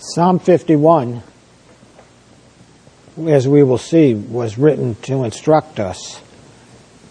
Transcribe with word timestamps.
Psalm 0.00 0.38
51, 0.38 1.24
as 3.26 3.48
we 3.48 3.64
will 3.64 3.78
see, 3.78 4.14
was 4.14 4.56
written 4.56 4.94
to 5.02 5.24
instruct 5.24 5.80
us 5.80 6.22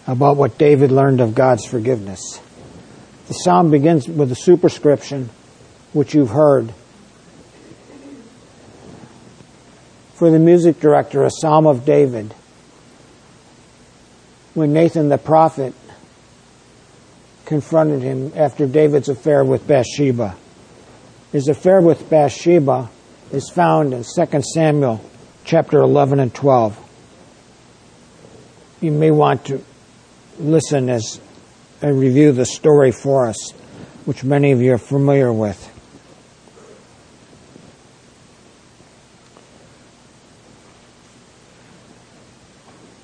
about 0.06 0.38
what 0.38 0.56
David 0.56 0.90
learned 0.90 1.20
of 1.20 1.34
God's 1.34 1.66
forgiveness. 1.66 2.40
The 3.26 3.34
psalm 3.34 3.70
begins 3.70 4.08
with 4.08 4.32
a 4.32 4.34
superscription, 4.34 5.28
which 5.92 6.14
you've 6.14 6.30
heard. 6.30 6.72
For 10.14 10.30
the 10.30 10.38
music 10.38 10.80
director, 10.80 11.24
a 11.24 11.30
psalm 11.30 11.66
of 11.66 11.84
David. 11.84 12.34
When 14.54 14.72
Nathan 14.72 15.10
the 15.10 15.18
prophet 15.18 15.74
confronted 17.44 18.00
him 18.00 18.32
after 18.34 18.66
David's 18.66 19.10
affair 19.10 19.44
with 19.44 19.66
Bathsheba. 19.66 20.36
His 21.32 21.48
affair 21.48 21.80
with 21.82 22.08
Bathsheba 22.08 22.88
is 23.32 23.50
found 23.50 23.92
in 23.92 24.02
2 24.02 24.42
Samuel 24.42 25.04
chapter 25.44 25.78
11 25.80 26.20
and 26.20 26.34
12. 26.34 26.78
You 28.80 28.92
may 28.92 29.10
want 29.10 29.44
to 29.46 29.62
listen 30.38 30.88
as 30.88 31.20
I 31.82 31.88
review 31.88 32.32
the 32.32 32.46
story 32.46 32.92
for 32.92 33.26
us, 33.26 33.50
which 34.06 34.24
many 34.24 34.52
of 34.52 34.62
you 34.62 34.72
are 34.72 34.78
familiar 34.78 35.32
with. 35.32 35.74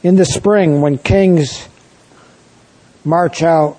In 0.02 0.16
the 0.16 0.25
spring, 0.25 0.80
when 0.80 0.97
kings 0.97 1.69
march 3.05 3.42
out 3.42 3.78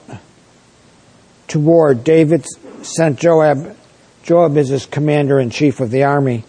to 1.48 1.60
war, 1.60 1.94
David 1.94 2.46
sent 2.84 3.20
Joab, 3.20 3.76
Joab 4.26 4.58
is 4.58 4.70
his 4.70 4.88
commander 4.88 5.40
in 5.40 5.52
chief 5.52 5.80
of 5.80 5.92
the 5.92 6.04
army, 6.04 6.44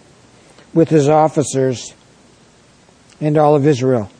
with 0.72 0.88
his 0.88 1.10
officers 1.10 1.92
and 3.20 3.36
all 3.36 3.54
of 3.54 3.66
Israel, 3.66 4.10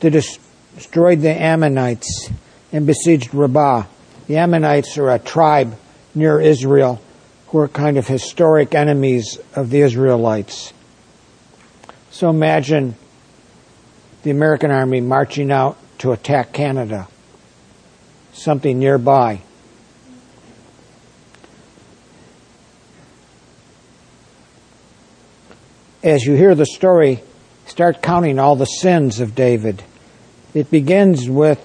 to 0.00 0.10
destroy 0.10 1.16
the 1.16 1.30
Ammonites 1.30 2.30
and 2.70 2.86
besieged 2.86 3.32
Rabbah. 3.32 3.84
The 4.26 4.36
Ammonites 4.36 4.98
are 4.98 5.10
a 5.10 5.18
tribe 5.18 5.74
near 6.14 6.38
Israel 6.38 7.00
who 7.46 7.58
are 7.58 7.68
kind 7.68 7.96
of 7.96 8.06
historic 8.06 8.74
enemies 8.74 9.38
of 9.56 9.70
the 9.70 9.80
Israelites. 9.80 10.74
So 12.10 12.28
imagine 12.28 12.94
the 14.22 14.30
American 14.30 14.70
army 14.70 15.00
marching 15.00 15.50
out 15.50 15.78
to 16.00 16.12
attack 16.12 16.52
Canada, 16.52 17.08
something 18.34 18.78
nearby. 18.78 19.40
As 26.02 26.24
you 26.24 26.34
hear 26.34 26.54
the 26.54 26.66
story, 26.66 27.22
start 27.66 28.02
counting 28.02 28.38
all 28.38 28.54
the 28.54 28.66
sins 28.66 29.18
of 29.20 29.34
David. 29.34 29.82
It 30.54 30.70
begins 30.70 31.28
with 31.28 31.64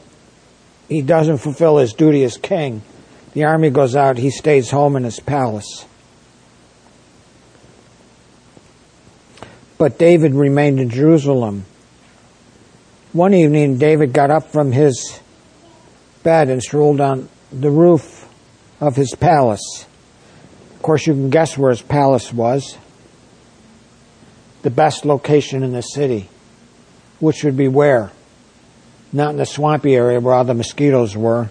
he 0.89 1.01
doesn't 1.01 1.37
fulfill 1.37 1.77
his 1.77 1.93
duty 1.93 2.23
as 2.23 2.37
king. 2.37 2.81
The 3.33 3.45
army 3.45 3.69
goes 3.69 3.95
out, 3.95 4.17
he 4.17 4.29
stays 4.29 4.69
home 4.69 4.95
in 4.95 5.03
his 5.03 5.19
palace. 5.19 5.85
But 9.77 9.97
David 9.97 10.33
remained 10.33 10.79
in 10.79 10.89
Jerusalem. 10.89 11.65
One 13.11 13.33
evening, 13.33 13.77
David 13.77 14.13
got 14.13 14.31
up 14.31 14.51
from 14.51 14.71
his 14.71 15.19
bed 16.23 16.49
and 16.49 16.61
strolled 16.61 17.01
on 17.01 17.29
the 17.51 17.69
roof 17.69 18.27
of 18.79 18.95
his 18.95 19.13
palace. 19.15 19.85
Of 20.75 20.81
course, 20.81 21.05
you 21.05 21.13
can 21.13 21.29
guess 21.29 21.57
where 21.57 21.69
his 21.69 21.81
palace 21.81 22.33
was. 22.33 22.77
The 24.63 24.69
best 24.69 25.05
location 25.05 25.61
in 25.61 25.73
the 25.73 25.81
city, 25.81 26.29
which 27.19 27.43
would 27.43 27.55
be 27.55 27.67
where? 27.67 28.11
Not 29.11 29.31
in 29.31 29.37
the 29.37 29.45
swampy 29.45 29.95
area 29.95 30.19
where 30.19 30.33
all 30.33 30.45
the 30.45 30.53
mosquitoes 30.53 31.15
were, 31.15 31.49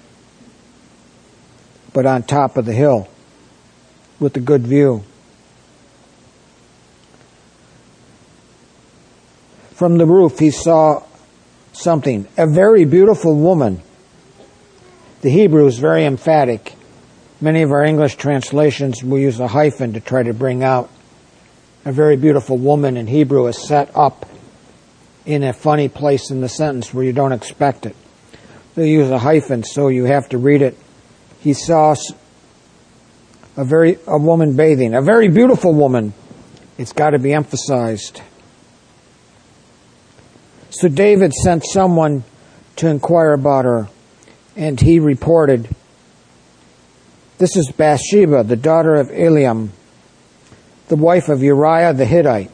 but 1.93 2.07
on 2.07 2.23
top 2.23 2.57
of 2.57 2.65
the 2.65 2.73
hill 2.73 3.09
with 4.19 4.37
a 4.37 4.41
good 4.41 4.67
view. 4.67 5.05
From 9.73 9.99
the 9.99 10.07
roof, 10.07 10.39
he 10.39 10.51
saw 10.51 11.03
something. 11.73 12.27
A 12.37 12.47
very 12.47 12.85
beautiful 12.85 13.37
woman. 13.37 13.83
The 15.21 15.31
Hebrew 15.31 15.67
is 15.67 15.79
very 15.79 16.05
emphatic. 16.05 16.75
Many 17.41 17.63
of 17.63 17.73
our 17.73 17.85
English 17.85 18.17
translations 18.17 19.03
will 19.03 19.19
use 19.19 19.39
a 19.39 19.49
hyphen 19.49 19.95
to 19.95 20.01
try 20.01 20.23
to 20.23 20.33
bring 20.33 20.63
out 20.63 20.89
a 21.85 21.93
very 21.93 22.17
beautiful 22.17 22.57
woman 22.57 22.97
in 22.97 23.07
Hebrew 23.07 23.47
is 23.47 23.67
set 23.67 23.91
up 23.97 24.27
in 25.27 25.43
a 25.43 25.53
funny 25.53 25.89
place 25.89 26.31
in 26.31 26.41
the 26.41 26.49
sentence 26.49 26.93
where 26.95 27.05
you 27.05 27.13
don't 27.13 27.33
expect 27.33 27.87
it. 27.87 27.97
They 28.75 28.91
use 28.91 29.11
a 29.11 29.19
hyphen, 29.19 29.65
so 29.65 29.89
you 29.89 30.05
have 30.05 30.29
to 30.31 30.39
read 30.39 30.63
it. 30.63 30.79
He 31.41 31.55
saw 31.55 31.95
a 33.57 33.65
very 33.65 33.99
a 34.07 34.19
woman 34.19 34.57
bathing, 34.57 34.95
a 34.95 35.03
very 35.03 35.29
beautiful 35.29 35.75
woman. 35.75 36.15
It's 36.79 36.93
got 36.93 37.11
to 37.11 37.19
be 37.19 37.33
emphasized. 37.33 38.23
So 40.71 40.89
David 40.89 41.35
sent 41.35 41.65
someone 41.67 42.25
to 42.77 42.89
inquire 42.89 43.35
about 43.35 43.65
her, 43.65 43.89
and 44.57 44.81
he 44.81 45.01
reported, 45.01 45.69
"This 47.39 47.57
is 47.57 47.71
Bathsheba, 47.77 48.45
the 48.45 48.57
daughter 48.57 48.95
of 48.95 49.09
Eliam, 49.09 49.71
the 50.89 50.97
wife 50.97 51.29
of 51.29 51.43
Uriah 51.43 51.93
the 51.93 52.05
Hittite." 52.05 52.51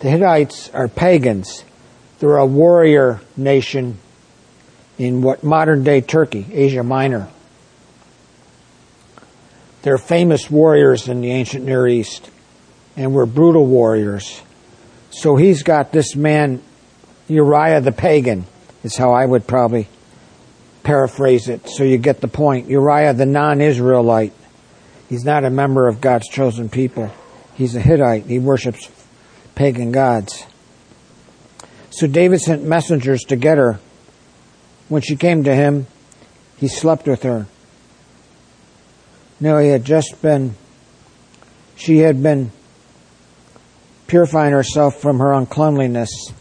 The 0.00 0.10
Hittites 0.10 0.70
are 0.74 0.88
pagans. 0.88 1.64
They're 2.20 2.36
a 2.36 2.46
warrior 2.46 3.20
nation 3.36 3.98
in 4.98 5.22
what 5.22 5.42
modern 5.42 5.84
day 5.84 6.00
Turkey, 6.00 6.46
Asia 6.52 6.82
Minor. 6.82 7.28
They're 9.82 9.98
famous 9.98 10.50
warriors 10.50 11.08
in 11.08 11.20
the 11.20 11.30
ancient 11.30 11.64
Near 11.64 11.86
East 11.86 12.30
and 12.96 13.14
were 13.14 13.26
brutal 13.26 13.64
warriors. 13.66 14.42
So 15.10 15.36
he's 15.36 15.62
got 15.62 15.92
this 15.92 16.16
man, 16.16 16.60
Uriah 17.28 17.80
the 17.80 17.92
pagan, 17.92 18.46
is 18.82 18.96
how 18.96 19.12
I 19.12 19.24
would 19.24 19.46
probably 19.46 19.88
paraphrase 20.82 21.48
it 21.48 21.68
so 21.68 21.84
you 21.84 21.98
get 21.98 22.20
the 22.20 22.28
point. 22.28 22.68
Uriah 22.68 23.14
the 23.14 23.26
non 23.26 23.60
Israelite. 23.60 24.32
He's 25.08 25.24
not 25.24 25.44
a 25.44 25.50
member 25.50 25.88
of 25.88 26.00
God's 26.00 26.28
chosen 26.28 26.68
people. 26.68 27.10
He's 27.58 27.74
a 27.74 27.80
Hittite. 27.80 28.26
He 28.26 28.38
worships 28.38 28.88
pagan 29.56 29.90
gods. 29.90 30.46
So 31.90 32.06
David 32.06 32.40
sent 32.40 32.62
messengers 32.62 33.24
to 33.24 33.36
get 33.36 33.58
her. 33.58 33.80
When 34.88 35.02
she 35.02 35.16
came 35.16 35.42
to 35.42 35.52
him, 35.52 35.88
he 36.56 36.68
slept 36.68 37.08
with 37.08 37.24
her. 37.24 37.48
No, 39.40 39.58
he 39.58 39.70
had 39.70 39.84
just 39.84 40.22
been, 40.22 40.54
she 41.74 41.98
had 41.98 42.22
been 42.22 42.52
purifying 44.06 44.52
herself 44.52 45.00
from 45.00 45.18
her 45.18 45.32
uncleanliness. 45.32 46.32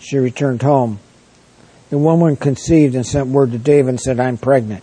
She 0.00 0.18
returned 0.18 0.62
home. 0.62 0.98
The 1.90 1.98
woman 1.98 2.34
conceived 2.34 2.96
and 2.96 3.06
sent 3.06 3.28
word 3.28 3.52
to 3.52 3.58
David 3.58 3.90
and 3.90 4.00
said, 4.00 4.18
I'm 4.18 4.38
pregnant. 4.38 4.82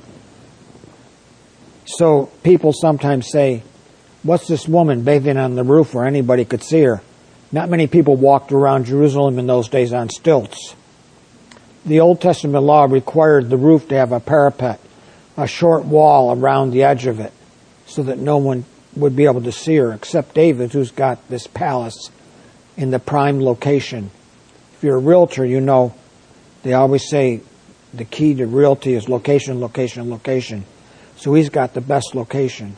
So 1.86 2.28
people 2.44 2.72
sometimes 2.72 3.30
say, 3.30 3.64
What's 4.22 4.48
this 4.48 4.68
woman 4.68 5.04
bathing 5.04 5.38
on 5.38 5.56
the 5.56 5.64
roof 5.64 5.94
where 5.94 6.06
anybody 6.06 6.44
could 6.44 6.62
see 6.62 6.82
her? 6.82 7.02
Not 7.52 7.70
many 7.70 7.88
people 7.88 8.16
walked 8.16 8.52
around 8.52 8.86
Jerusalem 8.86 9.40
in 9.40 9.48
those 9.48 9.70
days 9.70 9.94
on 9.94 10.10
stilts. 10.10 10.76
The 11.86 12.02
Old 12.02 12.20
Testament 12.20 12.64
law 12.64 12.84
required 12.84 13.50
the 13.50 13.58
roof 13.58 13.88
to 13.88 13.96
have 13.96 14.12
a 14.12 14.20
parapet, 14.20 14.80
a 15.38 15.48
short 15.48 15.86
wall 15.86 16.38
around 16.38 16.72
the 16.72 16.84
edge 16.84 17.06
of 17.06 17.20
it, 17.22 17.32
so 17.86 18.04
that 18.04 18.20
no 18.20 18.38
one 18.38 18.66
would 18.96 19.16
be 19.16 19.26
able 19.26 19.42
to 19.44 19.54
see 19.54 19.78
her 19.78 19.94
except 19.94 20.36
David, 20.36 20.74
who's 20.74 20.92
got 20.92 21.30
this 21.30 21.48
palace 21.48 22.12
in 22.76 22.92
the 22.92 23.00
prime 23.00 23.42
location. 23.42 24.12
If 24.74 24.84
you're 24.84 24.98
a 24.98 25.02
realtor, 25.02 25.46
you 25.46 25.62
know 25.62 25.96
they 26.64 26.74
always 26.74 27.08
say 27.08 27.42
the 27.94 28.06
key 28.06 28.36
to 28.36 28.46
realty 28.46 28.94
is 28.94 29.08
location, 29.08 29.62
location, 29.62 30.10
location. 30.10 30.66
So 31.16 31.34
he's 31.34 31.50
got 31.50 31.74
the 31.74 31.82
best 31.82 32.16
location. 32.16 32.76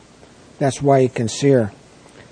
That's 0.62 0.80
why 0.80 1.00
he 1.00 1.08
can 1.08 1.28
see 1.28 1.50
her. 1.50 1.72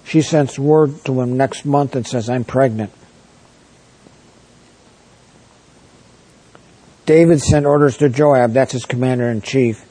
She 0.04 0.22
sends 0.22 0.56
word 0.56 1.04
to 1.04 1.20
him 1.20 1.36
next 1.36 1.64
month 1.64 1.96
and 1.96 2.06
says, 2.06 2.30
I'm 2.30 2.44
pregnant. 2.44 2.92
David 7.06 7.40
sent 7.40 7.66
orders 7.66 7.96
to 7.96 8.08
Joab, 8.08 8.52
that's 8.52 8.70
his 8.70 8.84
commander 8.84 9.28
in 9.28 9.40
chief. 9.40 9.84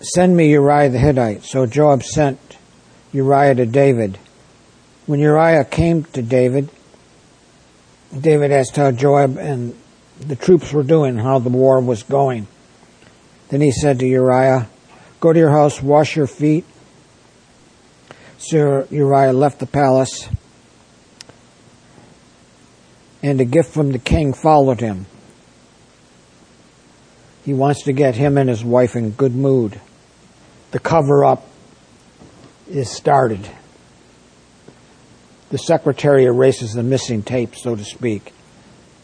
Send 0.00 0.36
me 0.36 0.50
Uriah 0.50 0.90
the 0.90 1.00
Hittite. 1.00 1.42
So 1.42 1.66
Joab 1.66 2.04
sent 2.04 2.38
Uriah 3.12 3.56
to 3.56 3.66
David. 3.66 4.16
When 5.06 5.18
Uriah 5.18 5.64
came 5.64 6.04
to 6.04 6.22
David, 6.22 6.70
David 8.16 8.52
asked 8.52 8.76
how 8.76 8.92
Joab 8.92 9.36
and 9.38 9.76
the 10.20 10.36
troops 10.36 10.72
were 10.72 10.84
doing, 10.84 11.16
how 11.16 11.40
the 11.40 11.48
war 11.48 11.80
was 11.80 12.04
going. 12.04 12.46
Then 13.48 13.60
he 13.60 13.72
said 13.72 13.98
to 13.98 14.06
Uriah, 14.06 14.68
Go 15.20 15.32
to 15.34 15.38
your 15.38 15.50
house, 15.50 15.82
wash 15.82 16.16
your 16.16 16.26
feet, 16.26 16.64
Sir 18.38 18.86
Uriah 18.90 19.34
left 19.34 19.58
the 19.58 19.66
palace, 19.66 20.30
and 23.22 23.38
a 23.38 23.44
gift 23.44 23.70
from 23.70 23.92
the 23.92 23.98
king 23.98 24.32
followed 24.32 24.80
him. 24.80 25.04
He 27.44 27.52
wants 27.52 27.82
to 27.82 27.92
get 27.92 28.16
him 28.16 28.38
and 28.38 28.48
his 28.48 28.64
wife 28.64 28.96
in 28.96 29.10
good 29.10 29.34
mood. 29.34 29.78
The 30.70 30.78
cover 30.78 31.24
up 31.24 31.46
is 32.66 32.88
started. 32.90 33.46
The 35.50 35.58
secretary 35.58 36.24
erases 36.24 36.72
the 36.72 36.82
missing 36.82 37.22
tape, 37.22 37.56
so 37.56 37.76
to 37.76 37.84
speak, 37.84 38.32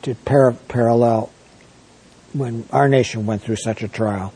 to 0.02 0.14
par- 0.14 0.56
parallel 0.68 1.30
when 2.32 2.66
our 2.72 2.88
nation 2.88 3.26
went 3.26 3.42
through 3.42 3.56
such 3.56 3.82
a 3.82 3.88
trial. 3.88 4.32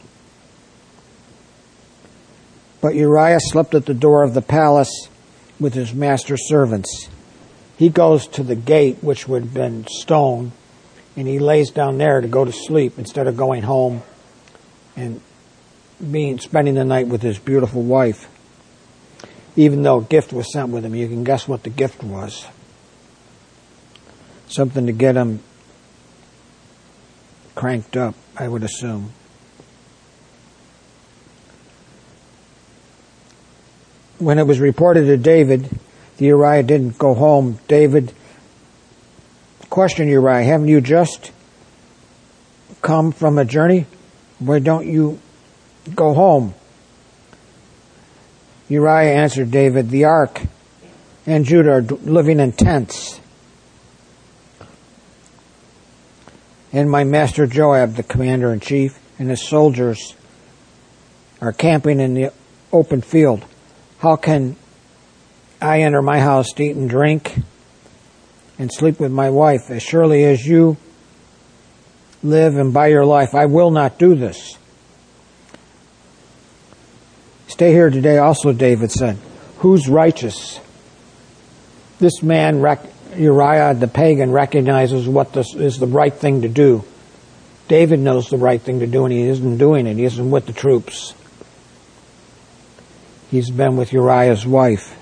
But 2.80 2.94
Uriah 2.94 3.40
slept 3.40 3.74
at 3.74 3.86
the 3.86 3.94
door 3.94 4.22
of 4.22 4.34
the 4.34 4.42
palace 4.42 5.08
with 5.58 5.74
his 5.74 5.92
master's 5.92 6.48
servants. 6.48 7.08
He 7.76 7.88
goes 7.88 8.26
to 8.28 8.42
the 8.42 8.54
gate, 8.54 8.98
which 9.02 9.28
would 9.28 9.42
have 9.42 9.54
been 9.54 9.86
stone, 9.88 10.52
and 11.16 11.26
he 11.26 11.38
lays 11.38 11.70
down 11.70 11.98
there 11.98 12.20
to 12.20 12.28
go 12.28 12.44
to 12.44 12.52
sleep 12.52 12.98
instead 12.98 13.26
of 13.26 13.36
going 13.36 13.62
home 13.62 14.02
and 14.96 15.20
being 16.10 16.38
spending 16.38 16.74
the 16.74 16.84
night 16.84 17.08
with 17.08 17.22
his 17.22 17.38
beautiful 17.38 17.82
wife. 17.82 18.28
Even 19.56 19.82
though 19.82 19.98
a 19.98 20.04
gift 20.04 20.32
was 20.32 20.52
sent 20.52 20.68
with 20.68 20.84
him, 20.84 20.94
you 20.94 21.08
can 21.08 21.24
guess 21.24 21.46
what 21.46 21.62
the 21.62 21.70
gift 21.70 22.02
was. 22.02 22.46
Something 24.48 24.86
to 24.86 24.92
get 24.92 25.16
him 25.16 25.40
cranked 27.54 27.96
up, 27.96 28.14
I 28.36 28.48
would 28.48 28.62
assume. 28.62 29.12
When 34.20 34.38
it 34.38 34.46
was 34.46 34.60
reported 34.60 35.06
to 35.06 35.16
David, 35.16 35.68
the 36.18 36.26
Uriah 36.26 36.62
didn't 36.62 36.98
go 36.98 37.14
home. 37.14 37.58
David 37.66 38.12
questioned 39.70 40.10
Uriah, 40.10 40.44
haven't 40.44 40.68
you 40.68 40.80
just 40.80 41.32
come 42.82 43.12
from 43.12 43.38
a 43.38 43.44
journey? 43.44 43.86
Why 44.38 44.58
don't 44.58 44.86
you 44.86 45.18
go 45.94 46.12
home? 46.12 46.54
Uriah 48.68 49.14
answered 49.14 49.50
David, 49.50 49.90
the 49.90 50.04
ark 50.04 50.42
and 51.26 51.44
Judah 51.44 51.70
are 51.70 51.82
living 51.82 52.40
in 52.40 52.52
tents. 52.52 53.20
And 56.72 56.90
my 56.90 57.04
master 57.04 57.46
Joab, 57.46 57.94
the 57.94 58.02
commander 58.02 58.52
in 58.52 58.60
chief, 58.60 58.98
and 59.18 59.28
his 59.28 59.42
soldiers 59.42 60.14
are 61.40 61.52
camping 61.52 62.00
in 62.00 62.14
the 62.14 62.32
open 62.72 63.00
field. 63.00 63.44
How 64.00 64.16
can 64.16 64.56
I 65.60 65.82
enter 65.82 66.00
my 66.00 66.20
house 66.20 66.52
to 66.54 66.62
eat 66.62 66.74
and 66.74 66.88
drink 66.88 67.36
and 68.58 68.72
sleep 68.72 68.98
with 68.98 69.12
my 69.12 69.28
wife? 69.28 69.68
As 69.68 69.82
surely 69.82 70.24
as 70.24 70.46
you 70.46 70.78
live 72.22 72.56
and 72.56 72.72
by 72.72 72.86
your 72.86 73.04
life, 73.04 73.34
I 73.34 73.44
will 73.44 73.70
not 73.70 73.98
do 73.98 74.14
this. 74.14 74.56
Stay 77.46 77.72
here 77.72 77.90
today 77.90 78.16
also, 78.16 78.54
David 78.54 78.90
said. 78.90 79.18
Who's 79.58 79.86
righteous? 79.86 80.58
This 81.98 82.22
man, 82.22 82.56
Uriah 83.16 83.74
the 83.74 83.86
pagan, 83.86 84.32
recognizes 84.32 85.06
what 85.06 85.34
this 85.34 85.54
is 85.54 85.78
the 85.78 85.86
right 85.86 86.14
thing 86.14 86.40
to 86.40 86.48
do. 86.48 86.84
David 87.68 88.00
knows 88.00 88.30
the 88.30 88.38
right 88.38 88.62
thing 88.62 88.80
to 88.80 88.86
do 88.86 89.04
and 89.04 89.12
he 89.12 89.28
isn't 89.28 89.58
doing 89.58 89.86
it. 89.86 89.98
He 89.98 90.04
isn't 90.04 90.30
with 90.30 90.46
the 90.46 90.54
troops. 90.54 91.14
He's 93.30 93.48
been 93.48 93.76
with 93.76 93.92
Uriah's 93.92 94.44
wife. 94.44 94.96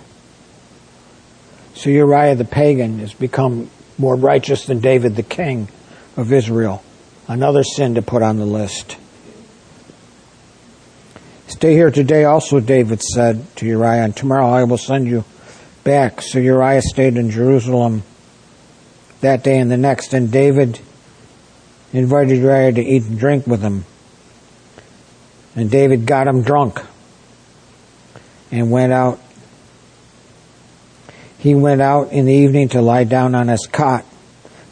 So 1.75 1.89
Uriah 1.89 2.35
the 2.35 2.45
pagan 2.45 2.99
has 2.99 3.15
become 3.15 3.71
more 3.97 4.17
righteous 4.17 4.67
than 4.67 4.81
David 4.81 5.17
the 5.17 5.23
king 5.23 5.69
of 6.15 6.31
Israel. 6.31 6.83
Another 7.27 7.65
sin 7.65 7.95
to 7.95 8.03
put 8.03 8.23
on 8.23 8.37
the 8.37 8.45
list. 8.45 8.99
Stay 11.47 11.73
here 11.73 11.91
today 11.91 12.25
also, 12.25 12.61
David 12.61 13.01
said 13.01 13.57
to 13.57 13.67
Uriah, 13.67 14.05
and 14.05 14.15
tomorrow 14.15 14.51
I 14.51 14.65
will 14.65 14.77
send 14.77 15.07
you 15.07 15.25
back. 15.83 16.21
So 16.21 16.39
Uriah 16.39 16.83
stayed 16.83 17.17
in 17.17 17.31
Jerusalem 17.31 18.03
that 19.23 19.43
day 19.43 19.59
and 19.59 19.71
the 19.71 19.79
next, 19.79 20.13
and 20.13 20.31
David 20.31 20.81
invited 21.95 22.37
Uriah 22.37 22.73
to 22.73 22.83
eat 22.83 23.05
and 23.05 23.19
drink 23.19 23.47
with 23.47 23.63
him. 23.63 23.87
And 25.57 25.71
David 25.71 26.05
got 26.05 26.29
him 26.29 26.43
drunk 26.43 26.83
and 28.51 28.71
went 28.71 28.93
out. 28.93 29.21
He 31.39 31.55
went 31.55 31.81
out 31.81 32.13
in 32.13 32.27
the 32.27 32.35
evening 32.35 32.71
to 32.71 32.83
lie 32.83 33.05
down 33.05 33.35
on 33.35 33.49
his 33.49 33.67
cot 33.67 34.05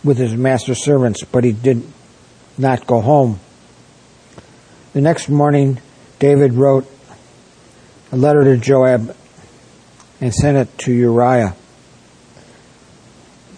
with 0.02 0.18
his 0.18 0.34
master's 0.34 0.82
servants, 0.82 1.22
but 1.24 1.44
he 1.44 1.52
did 1.52 1.82
not 2.58 2.86
go 2.86 3.00
home. 3.00 3.40
The 4.92 5.00
next 5.00 5.28
morning, 5.28 5.80
David 6.18 6.54
wrote 6.54 6.90
a 8.12 8.16
letter 8.16 8.44
to 8.44 8.56
Joab 8.56 9.14
and 10.20 10.34
sent 10.34 10.56
it 10.56 10.78
to 10.78 10.92
Uriah. 10.92 11.54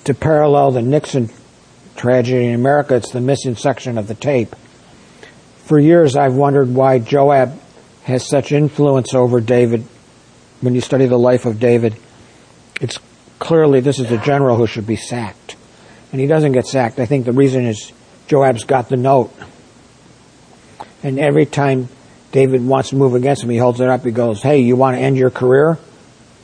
To 0.04 0.14
parallel 0.14 0.72
the 0.72 0.82
Nixon 0.82 1.30
tragedy 1.96 2.46
in 2.46 2.54
America, 2.54 2.96
it's 2.96 3.12
the 3.12 3.20
missing 3.20 3.56
section 3.56 3.98
of 3.98 4.08
the 4.08 4.14
tape. 4.14 4.56
For 5.64 5.78
years, 5.78 6.16
I've 6.16 6.34
wondered 6.34 6.74
why 6.74 6.98
Joab 6.98 7.60
has 8.04 8.26
such 8.26 8.52
influence 8.52 9.14
over 9.14 9.40
David 9.40 9.86
when 10.60 10.74
you 10.74 10.80
study 10.80 11.06
the 11.06 11.18
life 11.18 11.46
of 11.46 11.60
David, 11.60 11.96
it's 12.80 12.98
clearly 13.38 13.80
this 13.80 13.98
is 13.98 14.10
a 14.10 14.18
general 14.18 14.56
who 14.56 14.66
should 14.66 14.86
be 14.86 14.96
sacked. 14.96 15.56
And 16.10 16.20
he 16.20 16.26
doesn't 16.26 16.52
get 16.52 16.66
sacked. 16.66 16.98
I 16.98 17.06
think 17.06 17.26
the 17.26 17.32
reason 17.32 17.66
is 17.66 17.92
Joab's 18.26 18.64
got 18.64 18.88
the 18.88 18.96
note. 18.96 19.32
And 21.02 21.18
every 21.18 21.46
time 21.46 21.88
David 22.32 22.64
wants 22.64 22.90
to 22.90 22.96
move 22.96 23.14
against 23.14 23.42
him, 23.42 23.50
he 23.50 23.58
holds 23.58 23.80
it 23.80 23.88
up. 23.88 24.04
He 24.04 24.10
goes, 24.10 24.42
Hey, 24.42 24.60
you 24.60 24.74
want 24.74 24.96
to 24.96 25.02
end 25.02 25.16
your 25.16 25.30
career? 25.30 25.78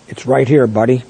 It's 0.09 0.27
right 0.27 0.47
here, 0.47 0.67
buddy. 0.67 1.03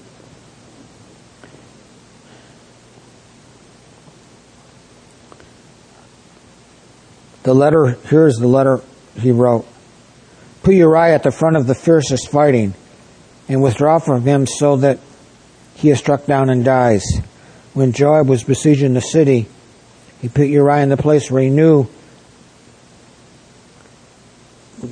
The 7.42 7.54
letter, 7.54 7.98
here's 8.06 8.36
the 8.36 8.46
letter 8.46 8.80
he 9.18 9.30
wrote. 9.30 9.66
Put 10.62 10.74
Uriah 10.74 11.14
at 11.14 11.22
the 11.24 11.30
front 11.30 11.56
of 11.56 11.66
the 11.66 11.74
fiercest 11.74 12.30
fighting 12.30 12.72
and 13.48 13.62
withdraw 13.62 13.98
from 13.98 14.22
him 14.22 14.46
so 14.46 14.76
that 14.76 14.98
he 15.74 15.90
is 15.90 15.98
struck 15.98 16.26
down 16.26 16.50
and 16.50 16.64
dies. 16.64 17.04
When 17.72 17.92
Joab 17.92 18.28
was 18.28 18.44
besieging 18.44 18.94
the 18.94 19.00
city, 19.00 19.48
he 20.20 20.28
put 20.28 20.46
Uriah 20.46 20.82
in 20.82 20.88
the 20.88 20.96
place 20.96 21.30
where 21.30 21.42
he 21.42 21.50
knew 21.50 21.88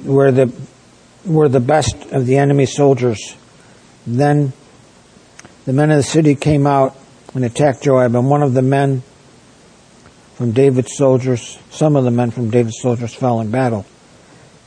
were 0.05 0.31
the 0.33 0.53
were 1.25 1.49
the 1.49 1.61
best 1.61 1.95
of 2.11 2.27
the 2.27 2.37
enemy 2.37 2.67
soldiers. 2.67 3.37
Then 4.07 4.53
the 5.65 5.73
men 5.73 5.91
of 5.91 5.97
the 5.97 6.03
city 6.03 6.35
came 6.35 6.67
out 6.67 6.97
and 7.35 7.45
attacked 7.45 7.85
Joab, 7.85 8.15
and 8.15 8.29
one 8.29 8.43
of 8.43 8.55
the 8.55 8.63
men 8.63 9.03
from 10.35 10.53
David's 10.53 10.97
soldiers, 10.97 11.59
some 11.71 11.95
of 11.95 12.05
the 12.05 12.11
men 12.11 12.31
from 12.33 12.51
David's 12.51 12.81
soldiers 12.81 13.15
fell 13.15 13.41
in 13.41 13.51
battle, 13.51 13.87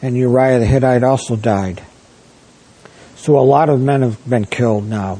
and 0.01 0.15
Uriah 0.15 0.59
the 0.59 0.65
Hittite 0.65 1.03
also 1.03 1.35
died. 1.35 1.83
So 3.25 3.39
a 3.39 3.41
lot 3.41 3.69
of 3.69 3.81
men 3.81 4.03
have 4.03 4.29
been 4.29 4.45
killed 4.45 4.87
now. 4.87 5.19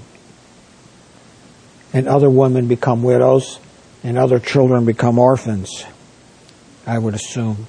And 1.92 2.08
other 2.08 2.30
women 2.30 2.68
become 2.68 3.02
widows, 3.02 3.60
and 4.04 4.16
other 4.16 4.38
children 4.38 4.86
become 4.86 5.18
orphans, 5.18 5.84
I 6.86 7.00
would 7.00 7.16
assume. 7.16 7.66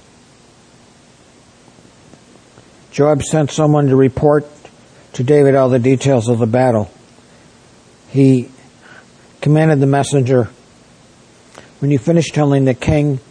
Joab 2.91 3.23
sent 3.23 3.49
someone 3.49 3.87
to 3.87 3.95
report 3.95 4.45
to 5.13 5.23
David 5.23 5.55
all 5.55 5.69
the 5.69 5.79
details 5.79 6.29
of 6.29 6.37
the 6.37 6.45
battle. 6.45 6.91
He 8.09 8.51
commanded 9.41 9.79
the 9.79 9.87
messenger, 9.87 10.51
when 11.79 11.89
you 11.89 11.97
finish 11.97 12.27
telling 12.27 12.65
the 12.65 12.75
king 12.75 13.21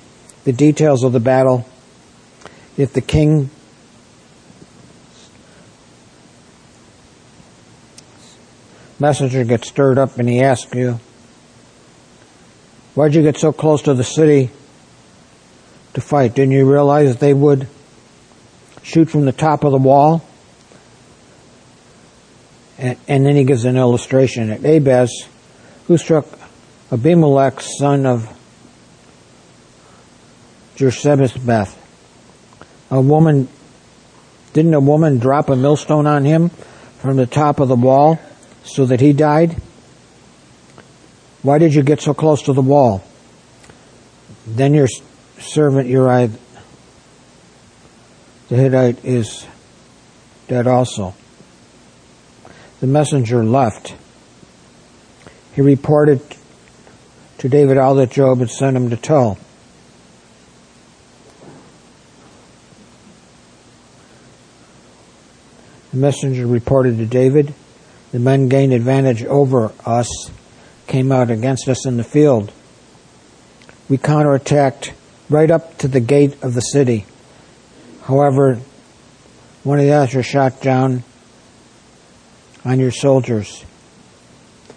the 0.42 0.52
details 0.52 1.04
of 1.04 1.12
the 1.12 1.20
battle, 1.20 1.68
if 2.76 2.92
the 2.94 3.00
king 3.00 3.50
messenger 8.98 9.44
gets 9.44 9.68
stirred 9.68 9.98
up 9.98 10.18
and 10.18 10.28
he 10.28 10.40
asks 10.40 10.74
you, 10.74 11.00
Why'd 12.94 13.14
you 13.14 13.22
get 13.22 13.36
so 13.36 13.52
close 13.52 13.82
to 13.82 13.94
the 13.94 14.04
city 14.04 14.50
to 15.92 16.00
fight? 16.00 16.34
Didn't 16.34 16.52
you 16.52 16.70
realize 16.70 17.16
they 17.18 17.34
would 17.34 17.68
shoot 18.82 19.10
from 19.10 19.26
the 19.26 19.32
top 19.32 19.64
of 19.64 19.72
the 19.72 19.78
wall? 19.78 20.24
And, 22.78 22.98
and 23.06 23.26
then 23.26 23.36
he 23.36 23.44
gives 23.44 23.66
an 23.66 23.76
illustration 23.76 24.50
at 24.50 24.60
Thebez, 24.60 25.10
who 25.86 25.98
struck 25.98 26.26
Abimelech, 26.90 27.60
son 27.60 28.06
of 28.06 28.32
Beth. 31.44 31.82
A 32.90 33.00
woman, 33.00 33.48
didn't 34.52 34.74
a 34.74 34.80
woman 34.80 35.18
drop 35.18 35.50
a 35.50 35.56
millstone 35.56 36.06
on 36.06 36.24
him 36.24 36.48
from 36.98 37.16
the 37.16 37.26
top 37.26 37.60
of 37.60 37.68
the 37.68 37.76
wall 37.76 38.18
so 38.66 38.84
that 38.86 39.00
he 39.00 39.12
died? 39.12 39.56
Why 41.42 41.58
did 41.58 41.74
you 41.74 41.82
get 41.82 42.00
so 42.00 42.12
close 42.12 42.42
to 42.42 42.52
the 42.52 42.62
wall? 42.62 43.02
Then 44.46 44.74
your 44.74 44.88
servant 45.38 45.88
Uriah 45.88 46.30
the 48.48 48.56
Hittite 48.56 49.04
is 49.04 49.44
dead 50.46 50.68
also. 50.68 51.14
The 52.80 52.86
messenger 52.86 53.44
left. 53.44 53.96
He 55.54 55.62
reported 55.62 56.20
to 57.38 57.48
David 57.48 57.76
all 57.76 57.96
that 57.96 58.10
Joab 58.10 58.38
had 58.38 58.50
sent 58.50 58.76
him 58.76 58.90
to 58.90 58.96
tell. 58.96 59.38
The 65.90 65.96
messenger 65.96 66.46
reported 66.46 66.98
to 66.98 67.06
David, 67.06 67.52
The 68.12 68.18
men 68.18 68.48
gained 68.48 68.72
advantage 68.72 69.24
over 69.24 69.72
us, 69.84 70.30
came 70.86 71.10
out 71.10 71.30
against 71.30 71.68
us 71.68 71.86
in 71.86 71.96
the 71.96 72.04
field. 72.04 72.52
We 73.88 73.98
counterattacked 73.98 74.92
right 75.28 75.50
up 75.50 75.78
to 75.78 75.88
the 75.88 76.00
gate 76.00 76.42
of 76.42 76.54
the 76.54 76.60
city. 76.60 77.04
However, 78.04 78.60
one 79.64 79.80
of 79.80 79.84
the 79.84 79.92
others 79.92 80.26
shot 80.26 80.62
down 80.62 81.02
on 82.64 82.78
your 82.78 82.92
soldiers 82.92 83.64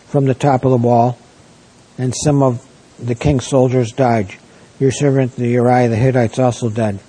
from 0.07 0.25
the 0.25 0.33
top 0.33 0.65
of 0.65 0.71
the 0.71 0.77
wall, 0.77 1.19
and 1.97 2.15
some 2.15 2.41
of 2.41 2.65
the 2.97 3.15
king's 3.15 3.45
soldiers 3.45 3.91
died. 3.91 4.35
Your 4.79 4.91
servant, 4.91 5.35
the 5.35 5.47
Uriah 5.47 5.89
the 5.89 5.95
Hittite's 5.95 6.39
also 6.39 6.69
dead. 6.69 6.99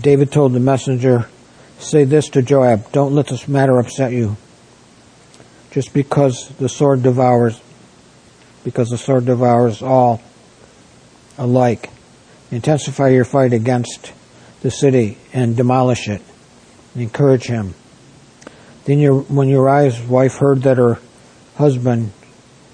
David 0.00 0.30
told 0.30 0.52
the 0.52 0.60
messenger, 0.60 1.28
Say 1.78 2.04
this 2.04 2.28
to 2.30 2.42
Joab, 2.42 2.92
don't 2.92 3.14
let 3.14 3.28
this 3.28 3.48
matter 3.48 3.78
upset 3.78 4.12
you. 4.12 4.36
Just 5.70 5.92
because 5.92 6.48
the 6.58 6.68
sword 6.68 7.02
devours, 7.02 7.60
because 8.64 8.88
the 8.90 8.98
sword 8.98 9.26
devours 9.26 9.82
all 9.82 10.20
alike. 11.38 11.90
Intensify 12.50 13.08
your 13.08 13.24
fight 13.24 13.52
against 13.52 14.12
the 14.62 14.70
city 14.70 15.16
and 15.32 15.56
demolish 15.56 16.08
it. 16.08 16.22
Encourage 16.96 17.46
him. 17.46 17.74
Then 18.84 19.00
when 19.28 19.48
Uriah's 19.48 20.00
wife 20.00 20.38
heard 20.38 20.62
that 20.62 20.78
her 20.78 20.98
husband 21.56 22.12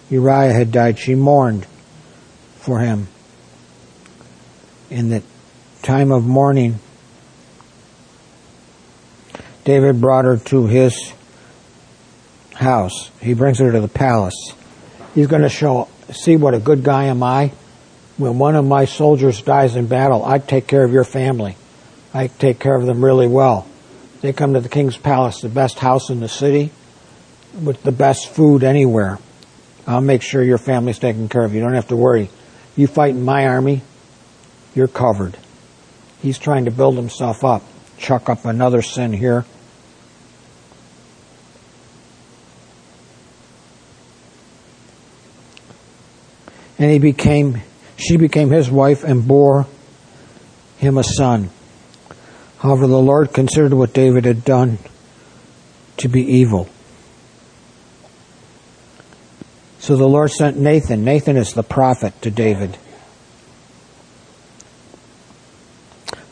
Uriah 0.08 0.52
had 0.52 0.70
died, 0.70 0.98
she 0.98 1.14
mourned 1.14 1.66
for 2.56 2.80
him. 2.80 3.08
In 4.88 5.08
the 5.08 5.22
time 5.82 6.12
of 6.12 6.24
mourning, 6.24 6.78
David 9.64 10.00
brought 10.00 10.24
her 10.24 10.36
to 10.36 10.66
his 10.66 11.12
house. 12.56 13.10
He 13.20 13.34
brings 13.34 13.58
her 13.58 13.70
to 13.70 13.80
the 13.80 13.88
palace. 13.88 14.54
He's 15.14 15.26
going 15.26 15.42
to 15.42 15.48
show, 15.48 15.88
see 16.12 16.36
what 16.36 16.54
a 16.54 16.58
good 16.58 16.82
guy 16.82 17.04
am 17.04 17.22
I. 17.22 17.52
When 18.16 18.38
one 18.38 18.56
of 18.56 18.64
my 18.64 18.86
soldiers 18.86 19.42
dies 19.42 19.76
in 19.76 19.86
battle, 19.86 20.24
I 20.24 20.38
take 20.38 20.66
care 20.66 20.84
of 20.84 20.92
your 20.92 21.04
family. 21.04 21.56
I 22.14 22.28
take 22.28 22.58
care 22.58 22.74
of 22.74 22.86
them 22.86 23.04
really 23.04 23.28
well. 23.28 23.66
They 24.22 24.32
come 24.32 24.54
to 24.54 24.60
the 24.60 24.70
king's 24.70 24.96
palace, 24.96 25.42
the 25.42 25.48
best 25.48 25.78
house 25.78 26.08
in 26.08 26.20
the 26.20 26.28
city, 26.28 26.70
with 27.62 27.82
the 27.82 27.92
best 27.92 28.28
food 28.28 28.64
anywhere. 28.64 29.18
I'll 29.86 30.00
make 30.00 30.22
sure 30.22 30.42
your 30.42 30.58
family's 30.58 30.98
taken 30.98 31.28
care 31.28 31.44
of. 31.44 31.54
You 31.54 31.60
don't 31.60 31.74
have 31.74 31.88
to 31.88 31.96
worry. 31.96 32.30
You 32.74 32.86
fight 32.86 33.10
in 33.10 33.22
my 33.22 33.46
army, 33.46 33.82
you're 34.74 34.88
covered. 34.88 35.36
He's 36.22 36.38
trying 36.38 36.64
to 36.64 36.70
build 36.70 36.96
himself 36.96 37.44
up, 37.44 37.62
chuck 37.98 38.28
up 38.28 38.44
another 38.44 38.82
sin 38.82 39.12
here. 39.12 39.44
And 46.78 46.90
he 46.90 46.98
became, 46.98 47.62
she 47.96 48.16
became 48.16 48.50
his 48.50 48.70
wife 48.70 49.04
and 49.04 49.26
bore 49.26 49.66
him 50.78 50.98
a 50.98 51.04
son. 51.04 51.50
However, 52.58 52.86
the 52.86 52.98
Lord 52.98 53.32
considered 53.32 53.72
what 53.72 53.92
David 53.92 54.24
had 54.24 54.44
done 54.44 54.78
to 55.98 56.08
be 56.08 56.22
evil. 56.22 56.68
So 59.78 59.96
the 59.96 60.08
Lord 60.08 60.30
sent 60.30 60.56
Nathan. 60.56 61.04
Nathan 61.04 61.36
is 61.36 61.54
the 61.54 61.62
prophet 61.62 62.20
to 62.22 62.30
David. 62.30 62.76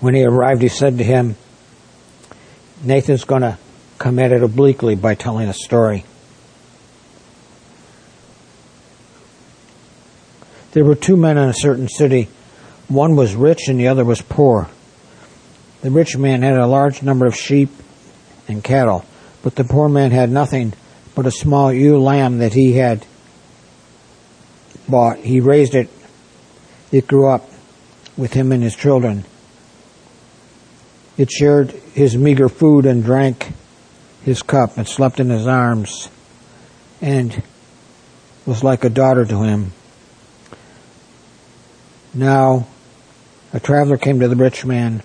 When 0.00 0.14
he 0.14 0.24
arrived, 0.24 0.60
he 0.60 0.68
said 0.68 0.98
to 0.98 1.04
him, 1.04 1.36
Nathan's 2.82 3.24
going 3.24 3.42
to 3.42 3.58
come 3.98 4.18
at 4.18 4.32
it 4.32 4.42
obliquely 4.42 4.96
by 4.96 5.14
telling 5.14 5.48
a 5.48 5.54
story. 5.54 6.04
There 10.74 10.84
were 10.84 10.96
two 10.96 11.16
men 11.16 11.38
in 11.38 11.48
a 11.48 11.54
certain 11.54 11.88
city. 11.88 12.28
One 12.88 13.14
was 13.14 13.36
rich 13.36 13.68
and 13.68 13.78
the 13.78 13.86
other 13.86 14.04
was 14.04 14.20
poor. 14.20 14.68
The 15.82 15.90
rich 15.92 16.16
man 16.16 16.42
had 16.42 16.56
a 16.56 16.66
large 16.66 17.00
number 17.00 17.26
of 17.26 17.36
sheep 17.36 17.70
and 18.48 18.62
cattle, 18.62 19.04
but 19.44 19.54
the 19.54 19.62
poor 19.62 19.88
man 19.88 20.10
had 20.10 20.30
nothing 20.30 20.72
but 21.14 21.26
a 21.26 21.30
small 21.30 21.72
ewe 21.72 22.00
lamb 22.00 22.38
that 22.38 22.54
he 22.54 22.72
had 22.72 23.06
bought. 24.88 25.18
He 25.18 25.38
raised 25.38 25.76
it. 25.76 25.88
It 26.90 27.06
grew 27.06 27.28
up 27.28 27.48
with 28.16 28.32
him 28.32 28.50
and 28.50 28.64
his 28.64 28.74
children. 28.74 29.24
It 31.16 31.30
shared 31.30 31.70
his 31.70 32.16
meager 32.16 32.48
food 32.48 32.84
and 32.84 33.04
drank 33.04 33.52
his 34.24 34.42
cup 34.42 34.76
and 34.76 34.88
slept 34.88 35.20
in 35.20 35.30
his 35.30 35.46
arms 35.46 36.08
and 37.00 37.44
was 38.44 38.64
like 38.64 38.82
a 38.82 38.90
daughter 38.90 39.24
to 39.24 39.42
him. 39.44 39.72
Now, 42.14 42.66
a 43.52 43.60
traveler 43.60 43.96
came 43.96 44.20
to 44.20 44.28
the 44.28 44.36
rich 44.36 44.64
man 44.64 45.02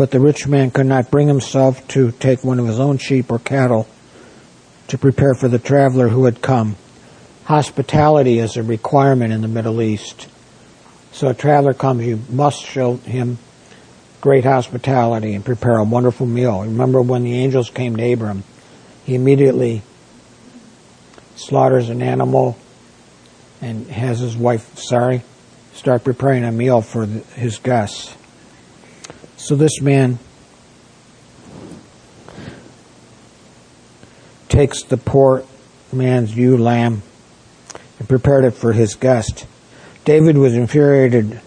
but 0.00 0.12
the 0.12 0.18
rich 0.18 0.46
man 0.46 0.70
could 0.70 0.86
not 0.86 1.10
bring 1.10 1.28
himself 1.28 1.86
to 1.88 2.10
take 2.10 2.42
one 2.42 2.58
of 2.58 2.66
his 2.66 2.80
own 2.80 2.96
sheep 2.96 3.30
or 3.30 3.38
cattle 3.38 3.86
to 4.88 4.96
prepare 4.96 5.34
for 5.34 5.46
the 5.46 5.58
traveler 5.58 6.08
who 6.08 6.24
had 6.24 6.40
come. 6.40 6.74
Hospitality 7.44 8.38
is 8.38 8.56
a 8.56 8.62
requirement 8.62 9.30
in 9.30 9.42
the 9.42 9.46
Middle 9.46 9.82
East. 9.82 10.26
So 11.12 11.28
a 11.28 11.34
traveler 11.34 11.74
comes, 11.74 12.06
you 12.06 12.18
must 12.30 12.64
show 12.64 12.96
him 12.96 13.36
great 14.22 14.44
hospitality 14.44 15.34
and 15.34 15.44
prepare 15.44 15.76
a 15.76 15.84
wonderful 15.84 16.24
meal. 16.24 16.62
Remember 16.62 17.02
when 17.02 17.24
the 17.24 17.34
angels 17.34 17.68
came 17.68 17.94
to 17.96 18.12
Abram, 18.12 18.42
he 19.04 19.14
immediately 19.14 19.82
slaughters 21.36 21.90
an 21.90 22.00
animal 22.00 22.56
and 23.60 23.86
has 23.88 24.20
his 24.20 24.34
wife, 24.34 24.78
sorry, 24.78 25.20
start 25.80 26.04
preparing 26.04 26.44
a 26.44 26.52
meal 26.52 26.82
for 26.82 27.06
his 27.06 27.56
guests. 27.56 28.14
So 29.38 29.56
this 29.56 29.80
man 29.80 30.18
takes 34.50 34.82
the 34.82 34.98
poor 34.98 35.42
man's 35.90 36.36
ewe 36.36 36.58
lamb 36.58 37.00
and 37.98 38.06
prepared 38.06 38.44
it 38.44 38.50
for 38.50 38.74
his 38.74 38.94
guest. 38.94 39.46
David 40.04 40.36
was 40.36 40.52
infuriated 40.52 41.40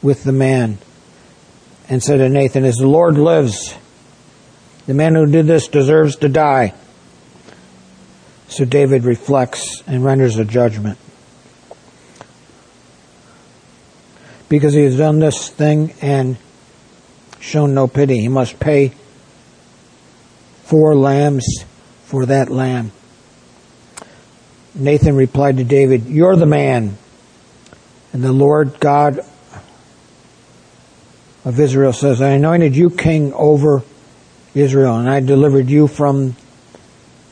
with 0.00 0.24
the 0.24 0.32
man 0.32 0.78
and 1.90 2.02
said 2.02 2.16
to 2.16 2.30
Nathan, 2.30 2.64
As 2.64 2.76
the 2.76 2.86
Lord 2.86 3.18
lives, 3.18 3.76
the 4.86 4.94
man 4.94 5.16
who 5.16 5.26
did 5.26 5.46
this 5.46 5.68
deserves 5.68 6.16
to 6.16 6.30
die. 6.30 6.72
So 8.48 8.64
David 8.64 9.04
reflects 9.04 9.82
and 9.86 10.04
renders 10.04 10.38
a 10.38 10.44
judgment. 10.44 10.98
because 14.48 14.74
he 14.74 14.84
has 14.84 14.96
done 14.96 15.18
this 15.18 15.48
thing 15.48 15.92
and 16.00 16.36
shown 17.40 17.74
no 17.74 17.86
pity. 17.86 18.20
He 18.20 18.28
must 18.28 18.60
pay 18.60 18.92
four 20.64 20.94
lambs 20.94 21.64
for 22.04 22.26
that 22.26 22.50
lamb. 22.50 22.92
Nathan 24.74 25.16
replied 25.16 25.56
to 25.56 25.64
David, 25.64 26.06
You're 26.06 26.36
the 26.36 26.46
man. 26.46 26.98
And 28.12 28.22
the 28.22 28.32
Lord 28.32 28.78
God 28.80 29.20
of 31.44 31.60
Israel 31.60 31.92
says, 31.92 32.22
I 32.22 32.30
anointed 32.30 32.76
you 32.76 32.90
king 32.90 33.32
over 33.34 33.82
Israel, 34.54 34.96
and 34.96 35.08
I 35.08 35.20
delivered 35.20 35.68
you 35.68 35.86
from 35.86 36.34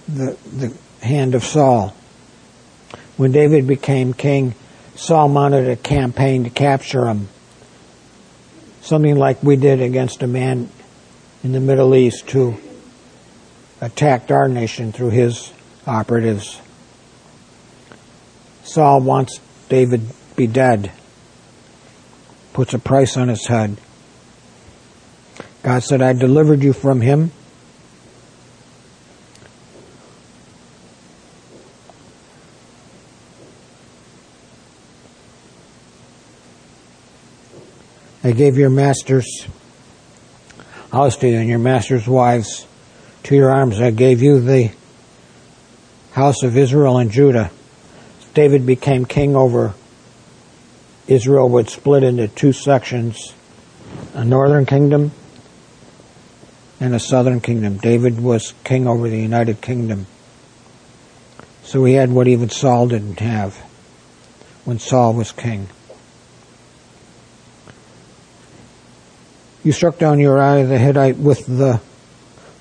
the, 0.07 0.37
the 0.53 0.77
hand 1.05 1.35
of 1.35 1.45
Saul. 1.45 1.95
When 3.17 3.31
David 3.31 3.67
became 3.67 4.13
king, 4.13 4.55
Saul 4.97 5.29
mounted 5.29 5.69
a 5.69 5.77
campaign 5.77 6.45
to 6.45 6.51
capture 6.51 7.07
him. 7.07 7.29
Something 8.81 9.17
like 9.17 9.43
we 9.43 9.57
did 9.57 9.81
against 9.81 10.23
a 10.23 10.27
man 10.27 10.69
in 11.43 11.53
the 11.53 11.61
Middle 11.61 11.95
East 11.95 12.31
who 12.31 12.57
attacked 13.81 14.31
our 14.31 14.49
nation 14.49 14.93
through 14.93 15.11
his 15.11 15.53
operatives. 15.87 16.61
Saul 18.65 19.01
wants 19.01 19.41
David 19.69 20.03
be 20.37 20.47
dead, 20.47 20.91
puts 22.53 22.75
a 22.75 22.79
price 22.79 23.17
on 23.17 23.29
his 23.29 23.47
head. 23.47 23.77
God 25.63 25.83
said, 25.83 26.03
I 26.03 26.13
delivered 26.13 26.63
you 26.63 26.73
from 26.73 27.01
him. 27.01 27.31
I 38.27 38.33
gave 38.33 38.57
your 38.57 38.71
master's 38.71 39.47
house 40.91 41.19
to 41.19 41.29
you 41.29 41.37
and 41.37 41.49
your 41.49 41.59
master's 41.59 42.09
wives 42.09 42.67
to 43.25 43.37
your 43.37 43.51
arms. 43.51 43.79
I 43.79 43.91
gave 43.91 44.23
you 44.23 44.41
the 44.41 44.73
house 46.13 46.43
of 46.43 46.57
Israel 46.57 46.97
and 46.97 47.11
Judah. 47.11 47.51
David 48.33 48.65
became 48.65 49.05
king 49.05 49.37
over 49.37 49.75
Israel 51.07 51.51
would 51.51 51.69
split 51.69 52.03
into 52.03 52.27
two 52.29 52.55
sections, 52.55 53.35
a 54.15 54.25
northern 54.25 54.65
kingdom 54.65 55.13
and 56.81 56.95
a 56.95 56.99
southern 56.99 57.41
kingdom. 57.41 57.77
David 57.77 58.19
was 58.23 58.55
king 58.65 58.87
over 58.87 59.07
the 59.07 59.21
United 59.21 59.61
Kingdom. 59.61 60.07
So 61.63 61.85
he 61.85 61.93
had 61.93 62.11
what 62.11 62.27
even 62.27 62.49
Saul 62.49 62.89
didn't 62.89 63.21
have 63.21 63.57
when 64.65 64.79
Saul 64.79 65.13
was 65.13 65.31
king. 65.31 65.69
You 69.65 69.73
struck 69.73 69.99
down 69.99 70.21
Uriah 70.21 70.67
the 70.67 70.79
Hittite 70.79 71.17
with 71.17 71.47
the 71.47 71.81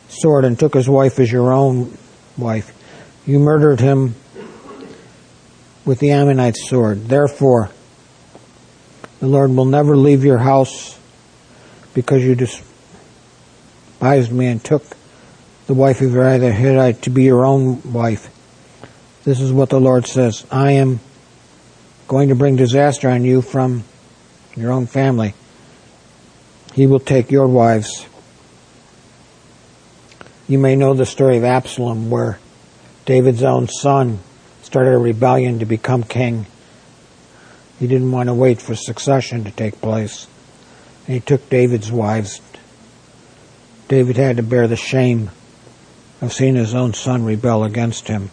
sword 0.07 0.45
and 0.45 0.57
took 0.57 0.74
his 0.74 0.88
wife 0.88 1.19
as 1.19 1.29
your 1.29 1.51
own 1.51 1.98
wife. 2.38 2.74
You 3.25 3.39
murdered 3.39 3.81
him 3.81 4.15
with 5.83 6.00
the 6.00 6.12
Ammonite 6.12 6.55
sword. 6.55 7.10
Therefore, 7.10 7.69
the 9.19 9.27
Lord 9.27 9.51
will 9.51 9.65
never 9.65 9.98
leave 9.98 10.24
your 10.24 10.38
house 10.38 10.98
because 11.93 12.24
you 12.24 12.36
despised 12.36 14.31
me 14.31 14.48
and 14.48 14.63
took 14.63 14.83
the 15.67 15.74
wife 15.74 16.00
of 16.00 16.13
Uriah 16.13 16.39
the 16.39 16.53
Hittite 16.53 17.01
to 17.01 17.10
be 17.10 17.24
your 17.24 17.43
own 17.43 17.91
wife. 17.91 18.29
This 19.25 19.41
is 19.41 19.51
what 19.51 19.69
the 19.69 19.79
Lord 19.79 20.07
says. 20.07 20.45
I 20.50 20.72
am 20.72 21.01
going 22.07 22.29
to 22.29 22.36
bring 22.36 22.55
disaster 22.55 23.10
on 23.10 23.25
you 23.25 23.41
from 23.41 23.83
your 24.55 24.72
own 24.72 24.88
family. 24.88 25.33
He 26.73 26.87
will 26.87 26.99
take 26.99 27.31
your 27.31 27.47
wives. 27.47 28.07
You 30.47 30.57
may 30.57 30.75
know 30.75 30.93
the 30.93 31.05
story 31.05 31.37
of 31.37 31.43
Absalom 31.43 32.09
where 32.09 32.39
David's 33.05 33.43
own 33.43 33.67
son 33.67 34.19
started 34.61 34.93
a 34.93 34.97
rebellion 34.97 35.59
to 35.59 35.65
become 35.65 36.03
king. 36.03 36.47
He 37.79 37.87
didn't 37.87 38.11
want 38.11 38.27
to 38.27 38.33
wait 38.33 38.61
for 38.61 38.75
succession 38.75 39.43
to 39.43 39.51
take 39.51 39.81
place. 39.81 40.27
And 41.05 41.15
he 41.15 41.19
took 41.19 41.49
David's 41.49 41.91
wives. 41.91 42.41
David 43.87 44.17
had 44.17 44.37
to 44.37 44.43
bear 44.43 44.67
the 44.67 44.75
shame 44.75 45.29
of 46.21 46.33
seeing 46.33 46.55
his 46.55 46.73
own 46.73 46.93
son 46.93 47.25
rebel 47.25 47.63
against 47.63 48.07
him. 48.07 48.31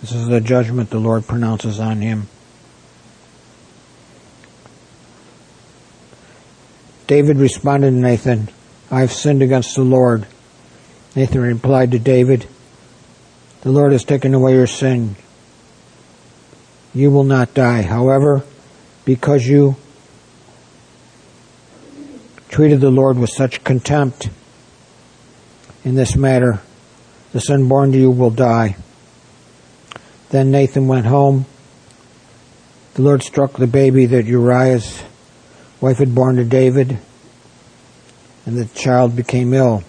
This 0.00 0.12
is 0.12 0.26
the 0.26 0.40
judgment 0.40 0.90
the 0.90 0.98
Lord 0.98 1.26
pronounces 1.26 1.80
on 1.80 2.00
him. 2.00 2.28
David 7.06 7.38
responded 7.38 7.90
to 7.90 7.96
Nathan, 7.96 8.48
I 8.90 9.00
have 9.00 9.12
sinned 9.12 9.42
against 9.42 9.76
the 9.76 9.82
Lord. 9.82 10.26
Nathan 11.14 11.40
replied 11.40 11.92
to 11.92 11.98
David, 11.98 12.46
The 13.62 13.70
Lord 13.70 13.92
has 13.92 14.04
taken 14.04 14.34
away 14.34 14.54
your 14.54 14.66
sin. 14.66 15.16
You 16.92 17.10
will 17.10 17.24
not 17.24 17.54
die. 17.54 17.82
However, 17.82 18.42
because 19.04 19.46
you 19.46 19.76
treated 22.48 22.80
the 22.80 22.90
Lord 22.90 23.18
with 23.18 23.30
such 23.30 23.62
contempt 23.62 24.30
in 25.84 25.94
this 25.94 26.16
matter, 26.16 26.60
the 27.32 27.40
son 27.40 27.68
born 27.68 27.92
to 27.92 27.98
you 27.98 28.10
will 28.10 28.30
die. 28.30 28.76
Then 30.30 30.50
Nathan 30.50 30.88
went 30.88 31.06
home. 31.06 31.46
The 32.94 33.02
Lord 33.02 33.22
struck 33.22 33.52
the 33.52 33.66
baby 33.66 34.06
that 34.06 34.24
Uriah's 34.24 35.02
wife 35.80 35.98
had 35.98 36.14
born 36.14 36.36
to 36.36 36.44
David, 36.44 36.98
and 38.44 38.56
the 38.56 38.66
child 38.66 39.16
became 39.16 39.52
ill. 39.52 39.82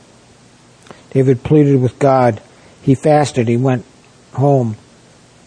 David 1.11 1.43
pleaded 1.43 1.81
with 1.81 1.99
God. 1.99 2.41
He 2.81 2.95
fasted. 2.95 3.47
He 3.47 3.57
went 3.57 3.85
home 4.33 4.77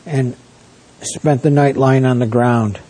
and 0.07 0.37
spent 1.03 1.43
the 1.43 1.51
night 1.51 1.77
lying 1.77 2.05
on 2.05 2.19
the 2.19 2.27
ground. 2.27 2.81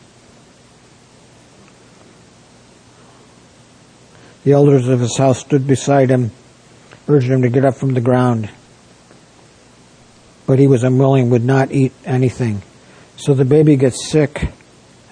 The 4.45 4.53
elders 4.53 4.89
of 4.89 5.01
his 5.01 5.17
house 5.19 5.41
stood 5.41 5.67
beside 5.67 6.11
him, 6.11 6.31
urged 7.09 7.31
him 7.31 7.43
to 7.43 7.51
get 7.51 7.65
up 7.65 7.75
from 7.75 7.95
the 7.95 8.01
ground. 8.01 8.49
But 10.47 10.59
he 10.59 10.67
was 10.67 10.83
unwilling, 10.83 11.31
would 11.31 11.45
not 11.45 11.71
eat 11.71 11.93
anything. 12.05 12.63
So 13.17 13.35
the 13.35 13.45
baby 13.45 13.77
gets 13.77 14.11
sick 14.11 14.51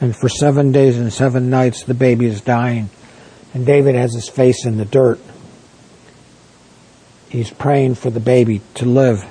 and 0.00 0.16
for 0.16 0.28
seven 0.28 0.72
days 0.72 0.96
and 0.96 1.12
seven 1.12 1.50
nights, 1.50 1.84
the 1.84 1.94
baby 1.94 2.26
is 2.26 2.40
dying. 2.40 2.90
And 3.54 3.66
David 3.66 3.94
has 3.94 4.14
his 4.14 4.28
face 4.28 4.64
in 4.64 4.76
the 4.76 4.84
dirt. 4.84 5.20
He's 7.28 7.50
praying 7.50 7.96
for 7.96 8.10
the 8.10 8.20
baby 8.20 8.60
to 8.74 8.84
live. 8.84 9.24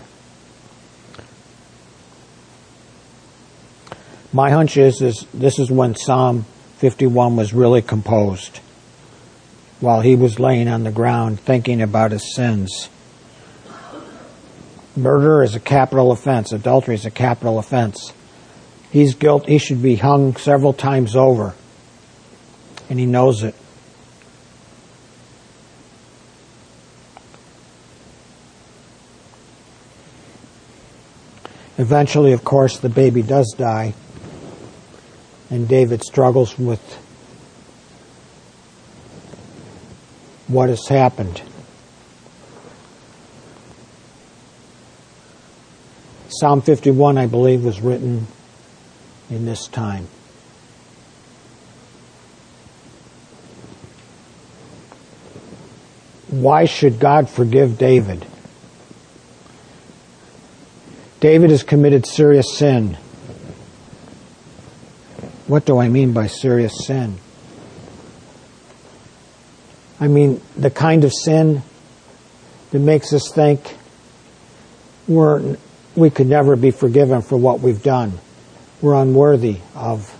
My 4.34 4.51
hunch 4.51 4.77
is, 4.77 5.01
is 5.01 5.25
this 5.34 5.58
is 5.58 5.71
when 5.71 5.95
Psalm 5.95 6.45
51 6.77 7.38
was 7.38 7.53
really 7.53 7.82
composed, 7.82 8.60
while 9.80 10.01
he 10.01 10.15
was 10.15 10.39
laying 10.39 10.67
on 10.67 10.84
the 10.84 10.91
ground 10.91 11.39
thinking 11.39 11.82
about 11.82 12.12
his 12.12 12.36
sins. 12.36 12.89
Murder 14.95 15.43
is 15.43 15.56
a 15.56 15.60
capital 15.60 16.12
offense. 16.12 16.51
Adultery 16.51 16.95
is 16.95 17.06
a 17.06 17.12
capital 17.12 17.58
offense. 17.58 18.13
He's 18.91 19.15
guilt. 19.15 19.47
He 19.47 19.58
should 19.58 19.82
be 19.82 19.95
hung 19.95 20.36
several 20.38 20.73
times 20.73 21.15
over. 21.15 21.54
And 22.89 23.00
he 23.00 23.06
knows 23.06 23.43
it. 23.43 23.56
Eventually, 31.78 32.32
of 32.32 32.43
course, 32.43 32.80
the 32.80 32.89
baby 32.89 33.21
does 33.21 33.54
die. 33.58 33.93
And 35.50 35.67
David 35.67 36.04
struggles 36.04 36.58
with 36.58 36.82
what 40.47 40.69
has 40.69 40.88
happened. 40.88 41.41
Psalm 46.30 46.62
51, 46.62 47.17
I 47.17 47.26
believe, 47.28 47.63
was 47.63 47.80
written 47.80 48.28
in 49.29 49.45
this 49.45 49.67
time. 49.67 50.07
Why 56.29 56.65
should 56.65 56.99
God 56.99 57.29
forgive 57.29 57.77
David? 57.77 58.25
David 61.19 61.49
has 61.49 61.63
committed 61.63 62.05
serious 62.05 62.57
sin. 62.57 62.97
What 65.47 65.65
do 65.65 65.77
I 65.77 65.87
mean 65.87 66.13
by 66.13 66.27
serious 66.27 66.85
sin? 66.85 67.17
I 69.99 70.07
mean 70.07 70.41
the 70.55 70.69
kind 70.69 71.03
of 71.03 71.13
sin 71.13 71.63
that 72.71 72.79
makes 72.79 73.13
us 73.13 73.31
think 73.33 73.75
we're, 75.07 75.57
we 75.95 76.09
could 76.09 76.27
never 76.27 76.55
be 76.55 76.71
forgiven 76.71 77.21
for 77.21 77.37
what 77.37 77.61
we've 77.61 77.81
done 77.81 78.19
we're 78.81 78.95
unworthy 78.95 79.57
of 79.75 80.13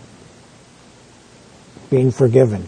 being 1.90 2.12
forgiven. 2.12 2.68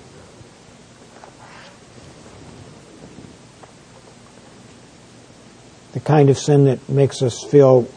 The 5.94 6.00
kind 6.00 6.30
of 6.30 6.38
sin 6.38 6.66
that 6.66 6.88
makes 6.88 7.22
us 7.22 7.44
feel 7.44 7.88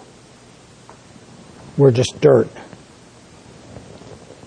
we're 1.76 1.90
just 1.90 2.20
dirt. 2.20 2.48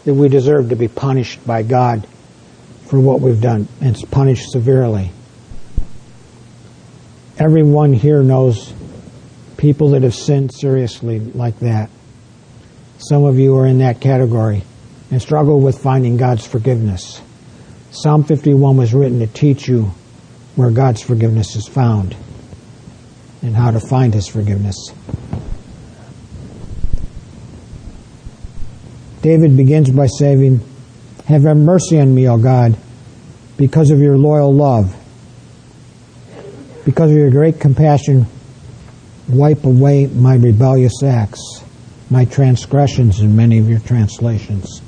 That 0.05 0.13
we 0.13 0.29
deserve 0.29 0.69
to 0.69 0.75
be 0.75 0.87
punished 0.87 1.45
by 1.45 1.63
God 1.63 2.07
for 2.87 2.99
what 2.99 3.21
we've 3.21 3.41
done 3.41 3.67
and 3.81 3.95
punished 4.11 4.51
severely. 4.51 5.11
Everyone 7.37 7.93
here 7.93 8.23
knows 8.23 8.73
people 9.57 9.89
that 9.89 10.03
have 10.03 10.15
sinned 10.15 10.53
seriously 10.53 11.19
like 11.19 11.59
that. 11.59 11.89
Some 12.97 13.23
of 13.25 13.37
you 13.37 13.57
are 13.57 13.67
in 13.67 13.79
that 13.79 13.99
category 13.99 14.63
and 15.11 15.21
struggle 15.21 15.59
with 15.59 15.81
finding 15.81 16.17
God's 16.17 16.45
forgiveness. 16.45 17.21
Psalm 17.91 18.23
51 18.23 18.77
was 18.77 18.93
written 18.93 19.19
to 19.19 19.27
teach 19.27 19.67
you 19.67 19.91
where 20.55 20.71
God's 20.71 21.01
forgiveness 21.01 21.55
is 21.55 21.67
found 21.67 22.15
and 23.41 23.55
how 23.55 23.71
to 23.71 23.79
find 23.79 24.13
His 24.13 24.27
forgiveness. 24.27 24.75
David 29.21 29.57
begins 29.57 29.89
by 29.89 30.07
saying, 30.07 30.59
Have 31.25 31.43
mercy 31.43 31.99
on 31.99 32.13
me, 32.13 32.29
O 32.29 32.37
God, 32.37 32.77
because 33.57 33.91
of 33.91 33.99
your 33.99 34.17
loyal 34.17 34.53
love. 34.53 34.95
Because 36.85 37.09
of 37.09 37.17
your 37.17 37.31
great 37.31 37.59
compassion, 37.59 38.27
wipe 39.27 39.63
away 39.63 40.05
my 40.07 40.35
rebellious 40.35 41.01
acts, 41.03 41.63
my 42.09 42.25
transgressions 42.25 43.19
in 43.19 43.35
many 43.35 43.57
of 43.59 43.69
your 43.69 43.79
translations. 43.79 44.79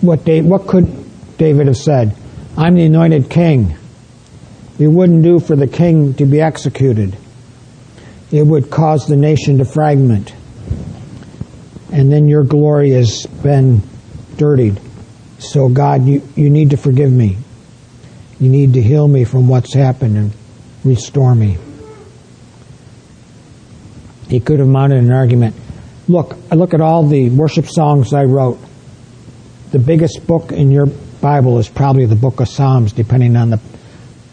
What, 0.00 0.24
Dave, 0.24 0.44
what 0.44 0.66
could 0.66 1.36
David 1.38 1.66
have 1.66 1.76
said? 1.76 2.16
I'm 2.56 2.74
the 2.74 2.84
anointed 2.84 3.30
king. 3.30 3.76
It 4.78 4.88
wouldn't 4.88 5.22
do 5.22 5.40
for 5.40 5.56
the 5.56 5.66
king 5.66 6.14
to 6.14 6.26
be 6.26 6.40
executed. 6.40 7.16
It 8.30 8.46
would 8.46 8.70
cause 8.70 9.06
the 9.06 9.16
nation 9.16 9.58
to 9.58 9.64
fragment. 9.64 10.34
And 11.92 12.10
then 12.10 12.26
your 12.26 12.42
glory 12.42 12.90
has 12.90 13.26
been 13.26 13.82
dirtied. 14.36 14.80
So, 15.38 15.68
God, 15.68 16.06
you, 16.06 16.26
you 16.34 16.50
need 16.50 16.70
to 16.70 16.76
forgive 16.76 17.12
me. 17.12 17.36
You 18.40 18.48
need 18.48 18.74
to 18.74 18.82
heal 18.82 19.06
me 19.06 19.24
from 19.24 19.48
what's 19.48 19.74
happened 19.74 20.16
and 20.16 20.32
restore 20.84 21.34
me. 21.34 21.58
He 24.32 24.40
could 24.40 24.60
have 24.60 24.68
mounted 24.68 25.04
an 25.04 25.12
argument. 25.12 25.54
Look, 26.08 26.38
I 26.50 26.54
look 26.54 26.72
at 26.72 26.80
all 26.80 27.06
the 27.06 27.28
worship 27.28 27.66
songs 27.66 28.14
I 28.14 28.24
wrote. 28.24 28.58
The 29.72 29.78
biggest 29.78 30.26
book 30.26 30.52
in 30.52 30.70
your 30.70 30.86
Bible 30.86 31.58
is 31.58 31.68
probably 31.68 32.06
the 32.06 32.16
book 32.16 32.40
of 32.40 32.48
Psalms, 32.48 32.94
depending 32.94 33.36
on 33.36 33.50
the, 33.50 33.60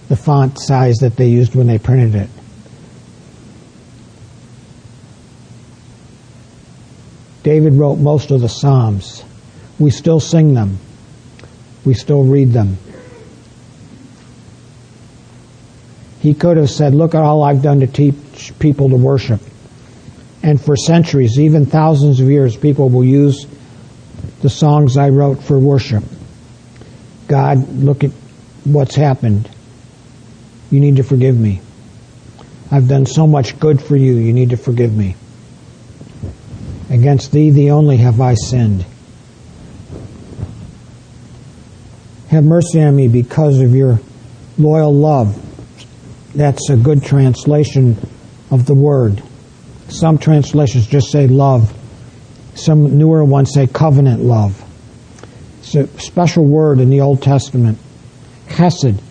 the 0.08 0.16
font 0.16 0.58
size 0.58 1.00
that 1.00 1.18
they 1.18 1.28
used 1.28 1.54
when 1.54 1.68
they 1.68 1.78
printed 1.80 2.16
it. 2.16 2.30
David 7.44 7.74
wrote 7.74 7.98
most 7.98 8.32
of 8.32 8.40
the 8.40 8.48
Psalms. 8.48 9.26
We 9.80 9.92
still 9.92 10.22
sing 10.22 10.54
them. 10.54 10.80
We 11.84 11.94
still 11.94 12.24
read 12.24 12.54
them. 12.54 12.78
He 16.22 16.34
could 16.34 16.56
have 16.56 16.70
said, 16.70 16.96
Look 16.96 17.16
at 17.16 17.22
all 17.22 17.44
I've 17.44 17.62
done 17.62 17.82
to 17.82 17.88
teach 17.88 18.58
people 18.60 18.88
to 18.88 18.96
worship. 18.96 19.42
And 20.42 20.60
for 20.60 20.76
centuries, 20.76 21.40
even 21.40 21.66
thousands 21.66 22.20
of 22.20 22.30
years, 22.30 22.56
people 22.56 22.90
will 22.90 23.04
use 23.04 23.46
the 24.42 24.50
songs 24.50 24.98
I 24.98 25.10
wrote 25.10 25.44
for 25.44 25.60
worship. 25.60 26.04
God, 27.28 27.68
look 27.70 28.04
at 28.04 28.12
what's 28.64 28.96
happened. 28.96 29.50
You 30.72 30.80
need 30.80 30.96
to 30.98 31.04
forgive 31.04 31.38
me. 31.38 31.62
I've 32.72 32.88
done 32.88 33.06
so 33.06 33.28
much 33.28 33.60
good 33.60 33.82
for 33.82 33.96
you. 33.96 34.14
You 34.14 34.34
need 34.34 34.52
to 34.52 34.58
forgive 34.58 34.96
me. 34.96 35.16
Against 36.90 37.32
thee, 37.32 37.50
the 37.50 37.72
only, 37.72 37.98
have 37.98 38.22
I 38.22 38.36
sinned. 38.36 38.86
Have 42.30 42.44
mercy 42.44 42.82
on 42.82 42.96
me 42.96 43.08
because 43.08 43.60
of 43.60 43.76
your 43.76 44.00
loyal 44.58 44.94
love 44.94 45.46
that's 46.36 46.70
a 46.70 46.78
good 46.78 47.04
translation 47.04 47.98
of 48.52 48.66
the 48.66 48.74
word. 48.74 49.24
Some 49.90 50.18
translations 50.18 50.88
just 50.88 51.12
say 51.12 51.28
love. 51.28 51.76
Some 52.56 52.98
newer 52.98 53.24
ones 53.24 53.54
say 53.54 53.68
covenant 53.68 54.22
love. 54.22 54.64
It's 55.60 55.76
a 55.76 55.88
special 56.00 56.46
word 56.46 56.80
in 56.80 56.90
the 56.90 57.02
Old 57.02 57.22
Testament. 57.22 57.78
Hesed 58.48 59.02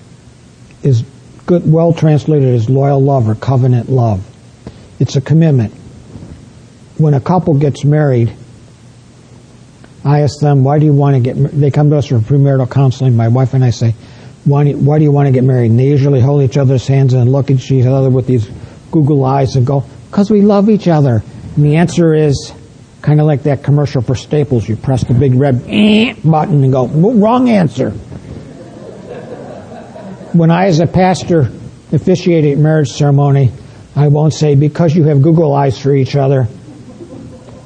is 0.83 1.05
good, 1.47 1.71
well 1.71 1.93
translated 1.93 2.55
as 2.55 2.69
loyal 2.69 3.03
love 3.03 3.29
or 3.29 3.35
covenant 3.35 3.89
love. 3.89 4.25
It's 5.01 5.17
a 5.17 5.21
commitment. 5.21 5.73
When 6.97 7.15
a 7.15 7.21
couple 7.21 7.55
gets 7.55 7.85
married, 7.85 8.35
I 10.05 10.23
ask 10.23 10.41
them, 10.41 10.65
why 10.65 10.79
do 10.79 10.87
you 10.87 10.93
want 10.93 11.17
to 11.17 11.21
get, 11.21 11.37
they 11.53 11.71
come 11.71 11.91
to 11.91 11.97
us 11.97 12.07
for 12.07 12.19
premarital 12.19 12.71
counseling. 12.71 13.17
My 13.17 13.29
wife 13.29 13.55
and 13.55 13.65
I 13.65 13.71
say, 13.71 13.95
why 14.45 14.65
do, 14.65 14.71
you, 14.71 14.79
why 14.79 14.99
do 14.99 15.05
you 15.05 15.13
want 15.13 15.27
to 15.27 15.33
get 15.33 15.45
married? 15.45 15.71
And 15.71 15.79
they 15.79 15.89
usually 15.89 16.21
hold 16.21 16.43
each 16.43 16.57
other's 16.57 16.87
hands 16.87 17.15
and 17.15 17.31
look 17.31 17.51
at 17.51 17.71
each 17.71 17.87
other 17.87 18.11
with 18.11 18.27
these 18.27 18.49
Google 18.91 19.25
eyes 19.25 19.57
and 19.57 19.67
go, 19.67 19.85
because 20.11 20.31
we 20.31 20.43
love 20.43 20.71
each 20.71 20.89
other. 20.89 21.23
And 21.57 21.65
the 21.65 21.77
answer 21.77 22.15
is 22.15 22.53
kind 23.03 23.21
of 23.21 23.27
like 23.27 23.45
that 23.45 23.63
commercial 23.63 24.03
for 24.03 24.15
Staples. 24.15 24.69
You 24.69 24.77
press 24.77 25.05
the 25.05 25.15
big 25.15 25.35
red 25.35 25.63
eh, 25.69 26.15
button 26.25 26.65
and 26.65 26.73
go, 26.73 26.87
wrong 26.87 27.49
answer. 27.49 27.91
When 30.33 30.51
I, 30.51 30.67
as 30.67 30.81
a 30.81 30.87
pastor, 30.87 31.51
officiate 31.93 32.57
a 32.57 32.61
marriage 32.61 32.91
ceremony, 32.91 33.53
I 33.97 34.09
won't 34.09 34.35
say, 34.35 34.55
because 34.55 34.95
you 34.95 35.05
have 35.05 35.23
Google 35.23 35.55
eyes 35.55 35.79
for 35.79 35.95
each 35.95 36.17
other, 36.17 36.49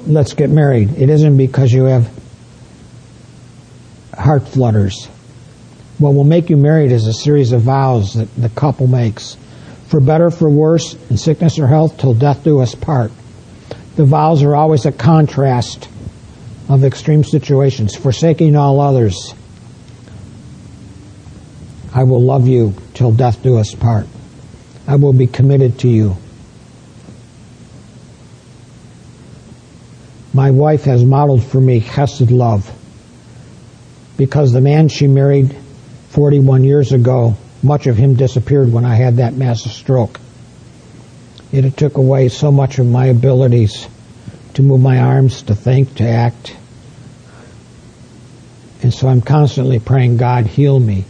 let's 0.06 0.34
get 0.34 0.50
married. 0.50 0.90
It 0.96 1.10
isn't 1.10 1.36
because 1.36 1.72
you 1.72 1.84
have 1.84 2.10
heart 4.16 4.48
flutters. 4.48 5.06
What 5.98 6.14
will 6.14 6.24
make 6.24 6.50
you 6.50 6.56
married 6.56 6.92
is 6.92 7.06
a 7.06 7.12
series 7.12 7.52
of 7.52 7.62
vows 7.62 8.14
that 8.14 8.34
the 8.36 8.48
couple 8.48 8.86
makes. 8.86 9.36
For 9.92 10.00
better, 10.00 10.30
for 10.30 10.48
worse, 10.48 10.94
in 11.10 11.18
sickness 11.18 11.58
or 11.58 11.66
health, 11.66 11.98
till 11.98 12.14
death 12.14 12.44
do 12.44 12.60
us 12.60 12.74
part. 12.74 13.12
The 13.96 14.06
vows 14.06 14.42
are 14.42 14.56
always 14.56 14.86
a 14.86 14.90
contrast 14.90 15.86
of 16.70 16.82
extreme 16.82 17.24
situations. 17.24 17.94
Forsaking 17.94 18.56
all 18.56 18.80
others, 18.80 19.34
I 21.92 22.04
will 22.04 22.22
love 22.22 22.48
you 22.48 22.74
till 22.94 23.12
death 23.12 23.42
do 23.42 23.58
us 23.58 23.74
part. 23.74 24.06
I 24.86 24.96
will 24.96 25.12
be 25.12 25.26
committed 25.26 25.80
to 25.80 25.88
you. 25.88 26.16
My 30.32 30.52
wife 30.52 30.84
has 30.84 31.04
modeled 31.04 31.44
for 31.44 31.60
me 31.60 31.82
chesed 31.82 32.30
love 32.30 32.66
because 34.16 34.52
the 34.52 34.62
man 34.62 34.88
she 34.88 35.06
married 35.06 35.54
41 36.08 36.64
years 36.64 36.92
ago, 36.94 37.36
much 37.62 37.86
of 37.86 37.96
him 37.96 38.14
disappeared 38.14 38.72
when 38.72 38.84
I 38.84 38.94
had 38.96 39.16
that 39.16 39.34
massive 39.34 39.72
stroke. 39.72 40.20
It 41.52 41.76
took 41.76 41.96
away 41.96 42.28
so 42.28 42.50
much 42.50 42.78
of 42.78 42.86
my 42.86 43.06
abilities 43.06 43.86
to 44.54 44.62
move 44.62 44.80
my 44.80 44.98
arms, 44.98 45.42
to 45.42 45.54
think, 45.54 45.96
to 45.96 46.08
act. 46.08 46.56
And 48.82 48.92
so 48.92 49.08
I'm 49.08 49.20
constantly 49.20 49.78
praying, 49.78 50.16
God, 50.16 50.46
heal 50.46 50.78
me. 50.78 51.04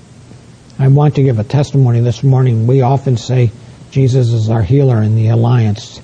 I 0.78 0.88
want 0.88 1.14
to 1.14 1.22
give 1.22 1.38
a 1.38 1.44
testimony 1.44 2.00
this 2.00 2.22
morning. 2.22 2.66
We 2.66 2.82
often 2.82 3.16
say 3.16 3.50
Jesus 3.90 4.32
is 4.32 4.50
our 4.50 4.62
healer 4.62 5.02
in 5.02 5.16
the 5.16 5.28
alliance, 5.28 6.00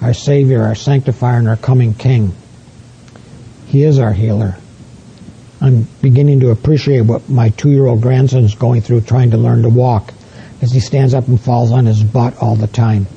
our 0.00 0.14
Savior, 0.14 0.62
our 0.64 0.74
sanctifier, 0.74 1.38
and 1.38 1.48
our 1.48 1.56
coming 1.56 1.94
King. 1.94 2.34
He 3.66 3.82
is 3.82 3.98
our 3.98 4.12
healer. 4.12 4.56
I'm 5.66 5.88
beginning 6.00 6.38
to 6.40 6.50
appreciate 6.50 7.00
what 7.00 7.28
my 7.28 7.48
two-year-old 7.48 8.00
grandson's 8.00 8.54
going 8.54 8.82
through 8.82 9.00
trying 9.00 9.32
to 9.32 9.36
learn 9.36 9.62
to 9.62 9.68
walk 9.68 10.14
as 10.62 10.70
he 10.70 10.78
stands 10.78 11.12
up 11.12 11.26
and 11.26 11.40
falls 11.40 11.72
on 11.72 11.86
his 11.86 12.04
butt 12.04 12.40
all 12.40 12.54
the 12.54 12.68
time. 12.68 13.08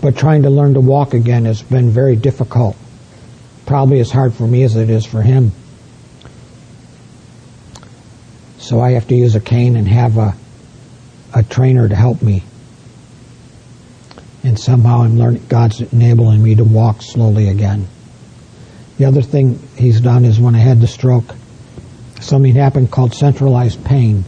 But 0.00 0.16
trying 0.16 0.42
to 0.42 0.50
learn 0.50 0.74
to 0.74 0.80
walk 0.80 1.12
again 1.12 1.44
has 1.44 1.62
been 1.62 1.90
very 1.90 2.14
difficult. 2.14 2.76
Probably 3.66 3.98
as 3.98 4.12
hard 4.12 4.32
for 4.32 4.46
me 4.46 4.62
as 4.62 4.76
it 4.76 4.90
is 4.90 5.04
for 5.04 5.22
him. 5.22 5.50
So 8.58 8.78
I 8.78 8.92
have 8.92 9.08
to 9.08 9.16
use 9.16 9.34
a 9.34 9.40
cane 9.40 9.74
and 9.74 9.88
have 9.88 10.18
a, 10.18 10.36
a 11.34 11.42
trainer 11.42 11.88
to 11.88 11.96
help 11.96 12.22
me. 12.22 12.44
And 14.44 14.56
somehow 14.56 15.02
I'm 15.02 15.18
learning, 15.18 15.46
God's 15.48 15.80
enabling 15.80 16.44
me 16.44 16.54
to 16.54 16.64
walk 16.64 17.02
slowly 17.02 17.48
again. 17.48 17.88
The 18.98 19.06
other 19.06 19.22
thing 19.22 19.58
he's 19.76 20.00
done 20.00 20.24
is 20.24 20.38
when 20.38 20.54
I 20.54 20.58
had 20.58 20.80
the 20.80 20.86
stroke, 20.86 21.34
something 22.20 22.54
happened 22.54 22.90
called 22.90 23.14
centralized 23.14 23.84
pain, 23.84 24.24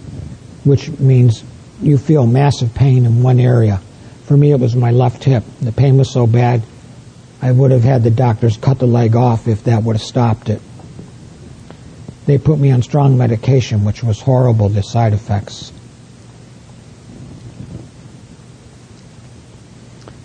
which 0.64 0.88
means 0.98 1.44
you 1.80 1.98
feel 1.98 2.26
massive 2.26 2.74
pain 2.74 3.06
in 3.06 3.22
one 3.22 3.40
area. 3.40 3.80
For 4.24 4.36
me, 4.36 4.52
it 4.52 4.60
was 4.60 4.76
my 4.76 4.90
left 4.90 5.24
hip. 5.24 5.44
The 5.60 5.72
pain 5.72 5.96
was 5.96 6.10
so 6.10 6.26
bad, 6.26 6.62
I 7.40 7.52
would 7.52 7.70
have 7.70 7.84
had 7.84 8.02
the 8.02 8.10
doctors 8.10 8.56
cut 8.56 8.78
the 8.78 8.86
leg 8.86 9.14
off 9.14 9.46
if 9.46 9.64
that 9.64 9.84
would 9.84 9.96
have 9.96 10.02
stopped 10.02 10.48
it. 10.48 10.60
They 12.26 12.36
put 12.36 12.58
me 12.58 12.70
on 12.70 12.82
strong 12.82 13.16
medication, 13.16 13.84
which 13.84 14.02
was 14.02 14.20
horrible, 14.20 14.68
the 14.68 14.82
side 14.82 15.12
effects. 15.12 15.72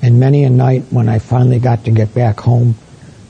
And 0.02 0.20
many 0.20 0.44
a 0.44 0.50
night 0.50 0.84
when 0.90 1.08
I 1.08 1.20
finally 1.20 1.60
got 1.60 1.86
to 1.86 1.92
get 1.92 2.14
back 2.14 2.40
home, 2.42 2.76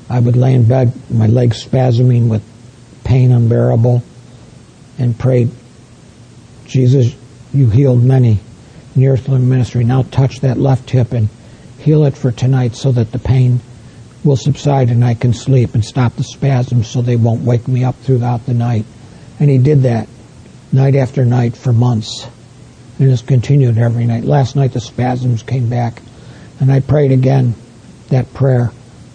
I 0.09 0.19
would 0.19 0.35
lay 0.35 0.53
in 0.53 0.67
bed, 0.67 0.91
my 1.11 1.27
legs 1.27 1.63
spasming 1.63 2.29
with 2.29 2.41
pain 3.03 3.31
unbearable 3.31 4.01
and 4.97 5.17
prayed, 5.17 5.49
Jesus, 6.65 7.15
you 7.53 7.69
healed 7.69 8.03
many 8.03 8.39
in 8.95 9.01
your 9.01 9.13
earthly 9.13 9.39
ministry. 9.39 9.83
Now 9.83 10.03
touch 10.03 10.41
that 10.41 10.57
left 10.57 10.89
hip 10.89 11.11
and 11.11 11.29
heal 11.79 12.05
it 12.05 12.15
for 12.15 12.31
tonight 12.31 12.75
so 12.75 12.91
that 12.91 13.11
the 13.11 13.19
pain 13.19 13.59
will 14.23 14.37
subside 14.37 14.89
and 14.89 15.03
I 15.03 15.13
can 15.13 15.33
sleep 15.33 15.73
and 15.73 15.83
stop 15.83 16.15
the 16.15 16.23
spasms 16.23 16.87
so 16.87 17.01
they 17.01 17.15
won't 17.15 17.41
wake 17.41 17.67
me 17.67 17.83
up 17.83 17.95
throughout 17.97 18.45
the 18.45 18.53
night. 18.53 18.85
And 19.39 19.49
he 19.49 19.57
did 19.57 19.83
that 19.83 20.07
night 20.71 20.95
after 20.95 21.25
night 21.25 21.57
for 21.57 21.73
months 21.73 22.27
and 22.99 23.09
has 23.09 23.21
continued 23.21 23.77
every 23.77 24.05
night. 24.05 24.23
Last 24.23 24.55
night 24.55 24.73
the 24.73 24.79
spasms 24.79 25.43
came 25.43 25.69
back 25.69 26.01
and 26.59 26.71
I 26.71 26.79
prayed 26.79 27.11
again 27.11 27.55
that 28.09 28.33
prayer 28.33 28.71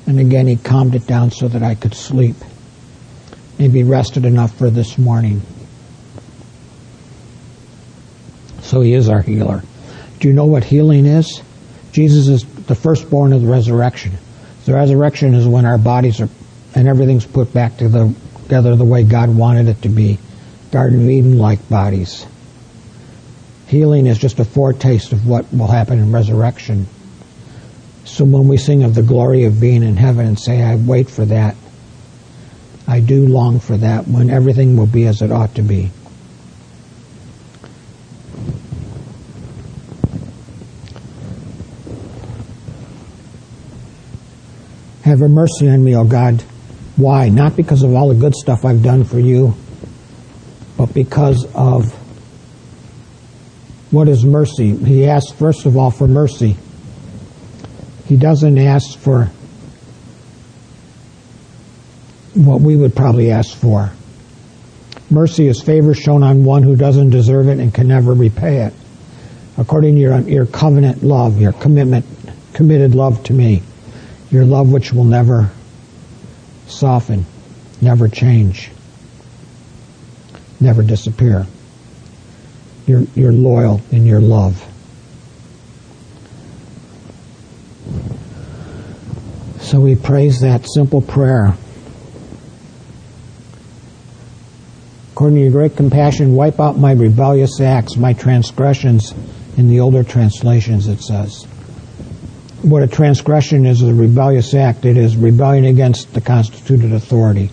and 0.07 0.19
again 0.19 0.47
he 0.47 0.57
calmed 0.57 0.95
it 0.95 1.07
down 1.07 1.31
so 1.31 1.49
that 1.49 1.63
I 1.63 1.75
could 1.75 1.95
sleep. 1.95 2.37
Maybe 3.59 3.83
rested 3.83 4.25
enough 4.25 4.57
for 4.57 4.71
this 4.71 4.99
morning. 4.99 5.43
So 8.69 8.83
he 8.83 8.93
is 8.93 9.09
our 9.09 9.23
healer. 9.23 9.63
Do 10.21 10.29
you 10.29 10.35
know 10.35 10.45
what 10.45 10.63
healing 10.63 11.07
is? 11.07 11.43
Jesus 11.93 12.29
is 12.29 12.45
the 12.67 12.75
firstborn 12.75 13.33
of 13.33 13.41
the 13.41 13.49
resurrection. 13.49 14.13
The 14.67 14.75
resurrection 14.75 15.33
is 15.33 15.47
when 15.47 15.65
our 15.65 15.79
bodies 15.79 16.21
are, 16.21 16.29
and 16.75 16.87
everything's 16.87 17.25
put 17.25 17.55
back 17.55 17.79
to 17.79 17.89
the, 17.89 18.15
together 18.43 18.77
the 18.77 18.85
way 18.85 19.05
God 19.05 19.35
wanted 19.35 19.69
it 19.69 19.81
to 19.83 19.89
be. 19.89 20.19
Garden 20.71 21.01
of 21.03 21.09
Eden 21.09 21.39
like 21.39 21.67
bodies. 21.71 22.27
Healing 23.69 24.07
is 24.07 24.19
just 24.19 24.39
a 24.39 24.45
foretaste 24.45 25.13
of 25.13 25.27
what 25.27 25.51
will 25.51 25.67
happen 25.67 25.99
in 25.99 26.13
resurrection. 26.13 26.89
So 28.05 28.27
when 28.27 28.49
we 28.49 28.59
sing 28.59 28.83
of 28.83 28.95
the 28.95 29.03
glory 29.03 29.45
of 29.45 29.63
being 29.63 29.83
in 29.83 29.97
heaven 29.97 30.27
and 30.27 30.39
say, 30.39 30.63
I 30.63 30.77
wait 30.77 31.09
for 31.09 31.25
that, 31.25 31.57
I 32.87 33.01
do 33.01 33.27
long 33.27 33.61
for 33.61 33.79
that 33.79 34.07
when 34.07 34.29
everything 34.29 34.77
will 34.77 34.87
be 34.87 35.07
as 35.07 35.23
it 35.23 35.33
ought 35.33 35.55
to 35.55 35.63
be. 35.63 35.91
Have 45.09 45.21
mercy 45.21 45.71
on 45.71 45.83
me, 45.83 45.97
O 45.97 46.05
God. 46.05 46.43
Why? 46.97 47.31
Not 47.31 47.57
because 47.57 47.83
of 47.83 47.95
all 47.95 48.11
the 48.11 48.15
good 48.15 48.35
stuff 48.35 48.67
I've 48.67 48.83
done 48.83 49.05
for 49.05 49.19
you, 49.19 49.55
but 50.77 50.93
because 50.93 51.47
of 51.55 51.91
what 53.91 54.07
is 54.07 54.23
mercy? 54.23 54.77
He 54.77 55.07
asks, 55.07 55.33
first 55.33 55.65
of 55.65 55.79
all, 55.79 55.91
for 55.91 56.07
mercy. 56.07 56.59
He 58.05 58.19
doesn't 58.19 58.59
ask 58.59 58.99
for 58.99 59.31
what 62.35 62.61
we 62.61 62.77
would 62.77 62.95
probably 62.95 63.31
ask 63.31 63.57
for. 63.57 63.91
Mercy 65.09 65.49
is 65.49 65.63
favor 65.63 65.95
shown 65.95 66.23
on 66.23 66.45
one 66.45 66.63
who 66.63 66.77
doesn't 66.77 67.09
deserve 67.09 67.49
it 67.49 67.59
and 67.61 67.73
can 67.73 67.89
never 67.89 68.13
repay 68.13 68.59
it. 68.67 68.75
According 69.57 69.95
to 69.95 70.01
your, 70.03 70.21
your 70.21 70.45
covenant 70.45 71.03
love, 71.03 71.41
your 71.41 71.55
commitment, 71.55 72.05
committed 72.53 72.95
love 72.95 73.25
to 73.25 73.33
me, 73.33 73.63
your 74.31 74.45
love 74.45 74.71
which 74.71 74.93
will 74.93 75.05
never 75.05 75.51
soften, 76.67 77.25
never 77.81 78.09
change, 78.09 78.71
never 80.61 80.83
disappear. 80.83 81.47
You're, 82.87 83.03
you're 83.15 83.33
loyal 83.33 83.81
in 83.91 84.07
your 84.07 84.21
love. 84.21 84.65
So 89.61 89.81
we 89.81 89.97
praise 89.97 90.41
that 90.41 90.67
simple 90.67 91.03
prayer. 91.03 91.55
According 95.13 95.37
to 95.37 95.43
your 95.43 95.51
great 95.51 95.77
compassion, 95.77 96.35
wipe 96.35 96.61
out 96.61 96.79
my 96.79 96.93
rebellious 96.93 97.61
acts, 97.61 97.97
my 97.97 98.13
transgressions. 98.13 99.13
In 99.59 99.69
the 99.69 99.81
older 99.81 100.05
translations, 100.05 100.87
it 100.87 101.01
says. 101.01 101.47
What 102.63 102.83
a 102.83 102.89
transgression 102.89 103.67
is, 103.67 103.83
a 103.83 103.95
rebellious 103.95 104.53
act. 104.53 104.85
It 104.85 104.97
is 104.97 105.17
rebellion 105.17 105.65
against 105.65 106.13
the 106.13 106.21
constituted 106.21 106.93
authority. 106.93 107.51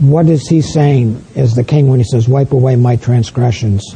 What 0.00 0.28
is 0.28 0.48
he 0.48 0.62
saying 0.62 1.24
as 1.36 1.54
the 1.54 1.62
king 1.62 1.88
when 1.88 2.00
he 2.00 2.04
says, 2.04 2.26
wipe 2.26 2.52
away 2.52 2.76
my 2.76 2.96
transgressions? 2.96 3.94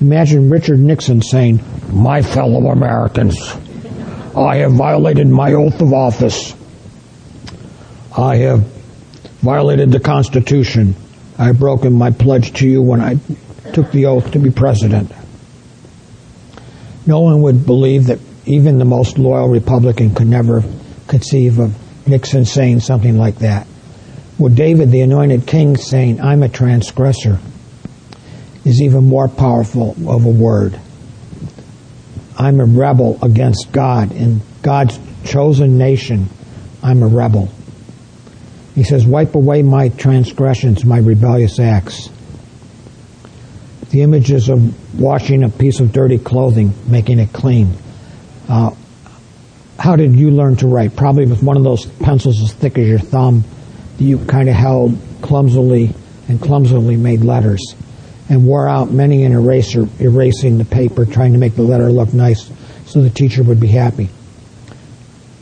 Imagine 0.00 0.50
Richard 0.50 0.80
Nixon 0.80 1.22
saying, 1.22 1.62
my 1.90 2.22
fellow 2.22 2.68
Americans, 2.68 3.38
I 4.36 4.56
have 4.56 4.72
violated 4.72 5.26
my 5.26 5.52
oath 5.52 5.80
of 5.80 5.92
office. 5.92 6.54
I 8.16 8.36
have 8.36 8.60
violated 9.40 9.92
the 9.92 10.00
Constitution. 10.00 10.96
I 11.38 11.44
have 11.44 11.58
broken 11.58 11.92
my 11.92 12.10
pledge 12.10 12.52
to 12.54 12.68
you 12.68 12.82
when 12.82 13.00
I 13.00 13.16
took 13.72 13.92
the 13.92 14.06
oath 14.06 14.32
to 14.32 14.38
be 14.38 14.50
president. 14.50 15.12
No 17.06 17.20
one 17.20 17.42
would 17.42 17.64
believe 17.64 18.06
that 18.06 18.18
even 18.46 18.78
the 18.78 18.84
most 18.84 19.18
loyal 19.18 19.48
Republican 19.48 20.14
could 20.14 20.28
never 20.28 20.62
conceive 21.08 21.58
of 21.58 21.74
Nixon 22.06 22.44
saying 22.44 22.80
something 22.80 23.18
like 23.18 23.36
that. 23.40 23.66
Well, 24.38 24.52
David, 24.52 24.90
the 24.90 25.00
anointed 25.00 25.46
king, 25.46 25.76
saying, 25.76 26.20
I'm 26.20 26.42
a 26.42 26.48
transgressor, 26.48 27.38
is 28.64 28.82
even 28.82 29.04
more 29.04 29.28
powerful 29.28 29.96
of 30.08 30.24
a 30.24 30.30
word. 30.30 30.78
I'm 32.36 32.60
a 32.60 32.64
rebel 32.64 33.18
against 33.22 33.72
God. 33.72 34.12
In 34.12 34.42
God's 34.62 34.98
chosen 35.24 35.78
nation, 35.78 36.28
I'm 36.82 37.02
a 37.02 37.06
rebel. 37.06 37.48
He 38.74 38.84
says, 38.84 39.06
Wipe 39.06 39.34
away 39.34 39.62
my 39.62 39.88
transgressions, 39.88 40.84
my 40.84 40.98
rebellious 40.98 41.58
acts. 41.58 42.10
The 43.90 44.02
images 44.02 44.50
of 44.50 45.00
washing 45.00 45.42
a 45.42 45.48
piece 45.48 45.80
of 45.80 45.92
dirty 45.92 46.18
clothing, 46.18 46.74
making 46.86 47.18
it 47.18 47.32
clean. 47.32 47.72
Uh, 48.48 48.70
how 49.78 49.96
did 49.96 50.14
you 50.14 50.30
learn 50.30 50.56
to 50.56 50.66
write? 50.66 50.96
Probably 50.96 51.26
with 51.26 51.42
one 51.42 51.56
of 51.56 51.64
those 51.64 51.86
pencils 51.86 52.40
as 52.42 52.52
thick 52.52 52.78
as 52.78 52.86
your 52.86 52.98
thumb 52.98 53.44
that 53.98 54.04
you 54.04 54.18
kind 54.26 54.48
of 54.48 54.54
held 54.54 54.98
clumsily 55.22 55.94
and 56.28 56.40
clumsily 56.40 56.96
made 56.96 57.20
letters 57.20 57.74
and 58.28 58.46
wore 58.46 58.68
out 58.68 58.90
many 58.90 59.24
an 59.24 59.32
eraser 59.32 59.86
erasing 60.00 60.58
the 60.58 60.64
paper 60.64 61.04
trying 61.04 61.32
to 61.32 61.38
make 61.38 61.54
the 61.54 61.62
letter 61.62 61.90
look 61.90 62.12
nice 62.12 62.50
so 62.86 63.02
the 63.02 63.10
teacher 63.10 63.42
would 63.42 63.60
be 63.60 63.68
happy. 63.68 64.08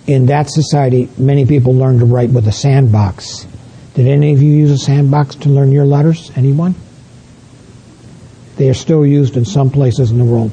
In 0.06 0.26
that 0.26 0.50
society, 0.50 1.08
many 1.16 1.46
people 1.46 1.74
learned 1.74 2.00
to 2.00 2.06
write 2.06 2.30
with 2.30 2.46
a 2.46 2.52
sandbox. 2.52 3.46
Did 3.94 4.06
any 4.06 4.32
of 4.32 4.42
you 4.42 4.50
use 4.50 4.70
a 4.70 4.78
sandbox 4.78 5.36
to 5.36 5.48
learn 5.48 5.72
your 5.72 5.86
letters? 5.86 6.30
Anyone? 6.36 6.74
They 8.56 8.68
are 8.68 8.74
still 8.74 9.06
used 9.06 9.36
in 9.36 9.44
some 9.44 9.70
places 9.70 10.10
in 10.10 10.18
the 10.18 10.24
world. 10.24 10.52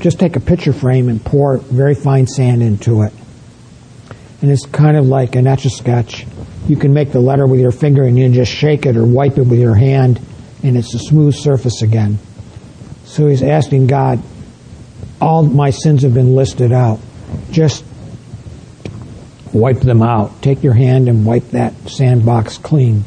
Just 0.00 0.18
take 0.18 0.36
a 0.36 0.40
picture 0.40 0.72
frame 0.72 1.08
and 1.08 1.24
pour 1.24 1.58
very 1.58 1.94
fine 1.94 2.26
sand 2.26 2.62
into 2.62 3.02
it. 3.02 3.12
And 4.40 4.50
it's 4.50 4.66
kind 4.66 4.96
of 4.96 5.06
like 5.06 5.34
an 5.34 5.46
etch 5.46 5.64
a 5.64 5.70
sketch. 5.70 6.26
You 6.68 6.76
can 6.76 6.94
make 6.94 7.12
the 7.12 7.20
letter 7.20 7.46
with 7.46 7.60
your 7.60 7.72
finger 7.72 8.04
and 8.04 8.18
you 8.18 8.28
just 8.30 8.52
shake 8.52 8.86
it 8.86 8.96
or 8.96 9.04
wipe 9.04 9.38
it 9.38 9.42
with 9.42 9.58
your 9.58 9.74
hand 9.74 10.20
and 10.62 10.76
it's 10.76 10.94
a 10.94 10.98
smooth 10.98 11.34
surface 11.34 11.82
again. 11.82 12.18
So 13.04 13.26
he's 13.26 13.42
asking 13.42 13.86
God, 13.86 14.22
all 15.20 15.42
my 15.42 15.70
sins 15.70 16.02
have 16.02 16.14
been 16.14 16.36
listed 16.36 16.72
out. 16.72 17.00
Just 17.50 17.84
wipe 19.52 19.80
them 19.80 20.02
out. 20.02 20.42
Take 20.42 20.62
your 20.62 20.74
hand 20.74 21.08
and 21.08 21.24
wipe 21.24 21.48
that 21.50 21.74
sandbox 21.88 22.58
clean. 22.58 23.04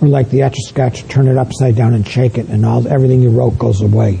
Or 0.00 0.08
like 0.08 0.30
the 0.30 0.42
etch 0.42 0.58
a 0.58 0.68
sketch, 0.68 1.08
turn 1.08 1.28
it 1.28 1.36
upside 1.36 1.76
down 1.76 1.94
and 1.94 2.06
shake 2.06 2.38
it, 2.38 2.48
and 2.48 2.66
all 2.66 2.86
everything 2.88 3.22
you 3.22 3.30
wrote 3.30 3.58
goes 3.58 3.80
away. 3.80 4.20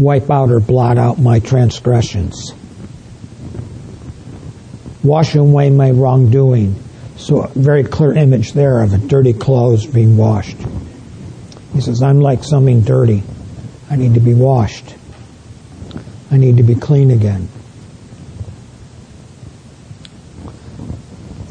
Wipe 0.00 0.30
out 0.30 0.50
or 0.50 0.58
blot 0.58 0.98
out 0.98 1.18
my 1.20 1.38
transgressions. 1.38 2.52
Wash 5.04 5.34
away 5.36 5.70
my 5.70 5.92
wrongdoing 5.92 6.74
so 7.20 7.42
a 7.42 7.48
very 7.48 7.84
clear 7.84 8.14
image 8.14 8.54
there 8.54 8.80
of 8.80 8.94
a 8.94 8.98
dirty 8.98 9.34
clothes 9.34 9.86
being 9.86 10.16
washed. 10.16 10.56
He 11.74 11.80
says, 11.80 12.02
I'm 12.02 12.20
like 12.20 12.42
something 12.42 12.80
dirty. 12.80 13.22
I 13.90 13.96
need 13.96 14.14
to 14.14 14.20
be 14.20 14.34
washed. 14.34 14.94
I 16.30 16.38
need 16.38 16.56
to 16.56 16.62
be 16.62 16.74
clean 16.74 17.10
again. 17.10 17.48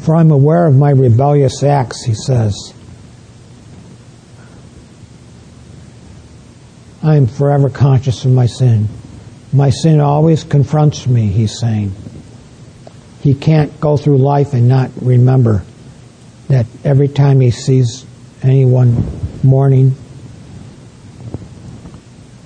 For 0.00 0.16
I'm 0.16 0.30
aware 0.30 0.66
of 0.66 0.74
my 0.74 0.90
rebellious 0.90 1.62
acts, 1.62 2.04
he 2.04 2.14
says. 2.14 2.74
I 7.02 7.16
am 7.16 7.26
forever 7.26 7.70
conscious 7.70 8.24
of 8.24 8.32
my 8.32 8.46
sin. 8.46 8.88
My 9.52 9.70
sin 9.70 10.00
always 10.00 10.44
confronts 10.44 11.06
me, 11.06 11.26
he's 11.26 11.58
saying 11.58 11.92
he 13.22 13.34
can't 13.34 13.80
go 13.80 13.96
through 13.96 14.18
life 14.18 14.54
and 14.54 14.68
not 14.68 14.90
remember 15.00 15.62
that 16.48 16.66
every 16.84 17.08
time 17.08 17.40
he 17.40 17.50
sees 17.50 18.06
anyone 18.42 19.04
mourning, 19.42 19.94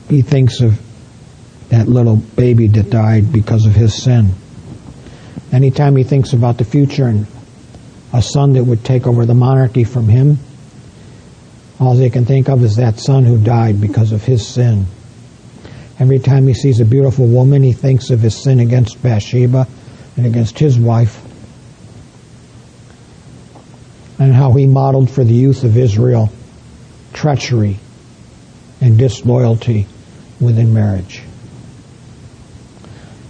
he 0.08 0.22
thinks 0.22 0.60
of 0.60 0.80
that 1.68 1.88
little 1.88 2.16
baby 2.16 2.66
that 2.66 2.90
died 2.90 3.32
because 3.32 3.66
of 3.66 3.74
his 3.74 3.94
sin. 3.94 4.30
Anytime 5.52 5.96
he 5.96 6.04
thinks 6.04 6.32
about 6.32 6.58
the 6.58 6.64
future 6.64 7.06
and 7.06 7.26
a 8.12 8.20
son 8.20 8.52
that 8.54 8.64
would 8.64 8.84
take 8.84 9.06
over 9.06 9.24
the 9.24 9.34
monarchy 9.34 9.84
from 9.84 10.08
him, 10.08 10.38
all 11.80 11.96
he 11.96 12.10
can 12.10 12.24
think 12.24 12.48
of 12.48 12.62
is 12.62 12.76
that 12.76 12.98
son 12.98 13.24
who 13.24 13.38
died 13.38 13.80
because 13.80 14.12
of 14.12 14.24
his 14.24 14.46
sin. 14.46 14.87
Every 15.98 16.18
time 16.18 16.46
he 16.46 16.54
sees 16.54 16.80
a 16.80 16.84
beautiful 16.84 17.26
woman, 17.26 17.62
he 17.62 17.72
thinks 17.72 18.10
of 18.10 18.20
his 18.20 18.34
sin 18.34 18.60
against 18.60 19.02
Bathsheba 19.02 19.66
and 20.16 20.26
against 20.26 20.58
his 20.58 20.78
wife, 20.78 21.20
and 24.18 24.32
how 24.32 24.52
he 24.52 24.66
modeled 24.66 25.10
for 25.10 25.24
the 25.24 25.34
youth 25.34 25.64
of 25.64 25.76
Israel 25.76 26.30
treachery 27.12 27.78
and 28.80 28.98
disloyalty 28.98 29.87
within 30.40 30.74
marriage. 30.74 31.22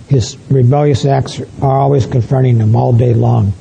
His 0.09 0.37
rebellious 0.51 1.05
acts 1.05 1.41
are 1.63 1.79
always 1.81 2.07
confronting 2.07 2.59
him 2.59 2.77
all 2.77 2.93
day 2.93 3.15
long. 3.15 3.53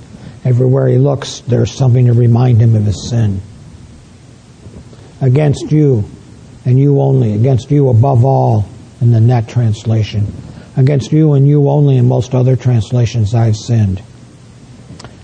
Everywhere 0.44 0.88
he 0.88 0.98
looks, 0.98 1.40
there's 1.42 1.72
something 1.72 2.08
to 2.08 2.14
remind 2.14 2.60
him 2.62 2.76
of 2.76 2.86
his 2.86 3.10
sin. 3.10 3.42
Against 5.24 5.72
you 5.72 6.04
and 6.66 6.78
you 6.78 7.00
only, 7.00 7.34
against 7.34 7.72
you 7.72 7.88
above 7.88 8.26
all 8.26 8.66
in 9.00 9.12
the 9.12 9.22
net 9.22 9.48
translation. 9.48 10.28
Against 10.76 11.14
you 11.14 11.34
and 11.34 11.48
you 11.48 11.70
only 11.70 11.98
in 11.98 12.08
most 12.08 12.36
other 12.36 12.58
translations 12.58 13.34
I've 13.34 13.56
sinned. 13.56 14.02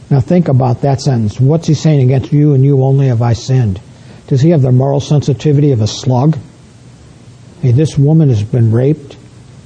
Now 0.09 0.21
think 0.21 0.47
about 0.47 0.81
that 0.81 1.01
sentence. 1.01 1.39
What's 1.39 1.67
he 1.67 1.73
saying? 1.73 2.01
Against 2.01 2.31
you 2.31 2.53
and 2.53 2.63
you 2.63 2.81
only 2.81 3.07
have 3.07 3.21
I 3.21 3.33
sinned. 3.33 3.81
Does 4.27 4.41
he 4.41 4.51
have 4.51 4.61
the 4.61 4.71
moral 4.71 5.01
sensitivity 5.01 5.71
of 5.71 5.81
a 5.81 5.87
slug? 5.87 6.37
Hey, 7.61 7.71
this 7.71 7.97
woman 7.97 8.29
has 8.29 8.41
been 8.41 8.71
raped. 8.71 9.17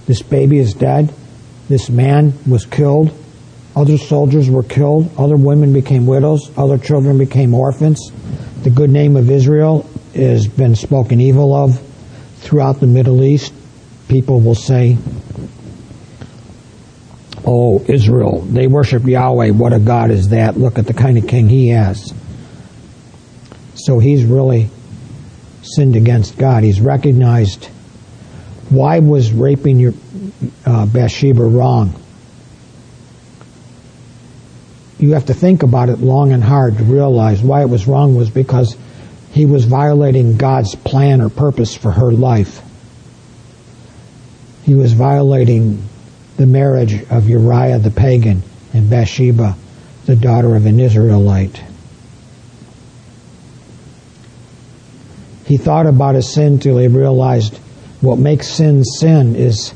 This 0.08 0.24
baby 0.24 0.58
is 0.58 0.74
dead. 0.74 1.14
This 1.70 1.90
man 1.90 2.34
was 2.50 2.66
killed. 2.66 3.12
Other 3.76 3.98
soldiers 3.98 4.50
were 4.50 4.64
killed. 4.64 5.12
Other 5.18 5.36
women 5.36 5.74
became 5.74 6.08
widows. 6.08 6.52
Other 6.58 6.80
children 6.80 7.20
became 7.20 7.54
orphans. 7.54 8.12
The 8.64 8.70
good 8.72 8.90
name 8.90 9.16
of 9.16 9.30
Israel 9.30 9.88
has 10.14 10.48
been 10.48 10.76
spoken 10.76 11.20
evil 11.20 11.54
of 11.54 11.82
throughout 12.38 12.80
the 12.80 12.88
Middle 12.88 13.24
East. 13.24 13.54
People 14.08 14.42
will 14.42 14.56
say, 14.56 14.98
Oh, 17.46 17.84
Israel, 17.88 18.42
they 18.42 18.68
worship 18.68 19.04
Yahweh. 19.06 19.50
What 19.50 19.74
a 19.74 19.80
God 19.80 20.12
is 20.12 20.30
that? 20.30 20.58
Look 20.58 20.78
at 20.78 20.88
the 20.88 20.94
kind 20.94 21.18
of 21.18 21.28
king 21.28 21.50
he 21.50 21.70
has. 21.70 22.14
So 23.76 24.00
he's 24.00 24.24
really 24.24 24.70
sinned 25.62 25.96
against 25.96 26.38
God. 26.38 26.64
He's 26.64 26.80
recognized 26.80 27.70
why 28.70 29.00
was 29.00 29.32
raping 29.32 29.80
your 29.80 29.94
uh, 30.66 30.86
Bathsheba 30.86 31.44
wrong? 31.44 31.94
You 35.00 35.14
have 35.14 35.26
to 35.26 35.34
think 35.34 35.64
about 35.64 35.90
it 35.90 36.00
long 36.00 36.32
and 36.32 36.44
hard 36.44 36.78
to 36.78 36.84
realize 36.84 37.42
why 37.42 37.62
it 37.62 37.70
was 37.70 37.88
wrong 37.88 38.16
was 38.16 38.30
because 38.30 38.78
he 39.34 39.48
was 39.48 39.66
violating 39.66 40.38
God's 40.38 40.76
plan 40.76 41.20
or 41.20 41.28
purpose 41.28 41.76
for 41.76 41.90
her 41.90 42.12
life. 42.12 42.62
He 44.62 44.76
was 44.76 44.94
violating 44.94 45.84
the 46.38 46.46
marriage 46.46 47.04
of 47.10 47.28
Uriah 47.28 47.80
the 47.80 47.90
pagan 47.90 48.44
and 48.74 48.92
Bathsheba, 48.92 49.56
the 50.06 50.16
daughter 50.16 50.56
of 50.56 50.68
an 50.68 50.80
Israelite. 50.80 51.64
He 55.46 55.58
thought 55.58 55.88
about 55.88 56.14
his 56.14 56.32
sin 56.32 56.60
till 56.60 56.78
he 56.78 56.88
realized 56.88 57.58
what 58.02 58.20
makes 58.20 58.48
sin 58.48 58.84
sin 58.84 59.36
is 59.36 59.74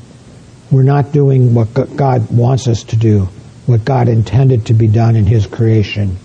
we're 0.70 0.84
not 0.84 1.10
doing 1.10 1.52
what 1.52 1.96
God 1.96 2.30
wants 2.30 2.68
us 2.68 2.84
to 2.84 2.96
do, 2.96 3.28
what 3.66 3.84
God 3.84 4.06
intended 4.08 4.66
to 4.66 4.74
be 4.74 4.86
done 4.86 5.16
in 5.16 5.26
His 5.26 5.46
creation, 5.46 6.16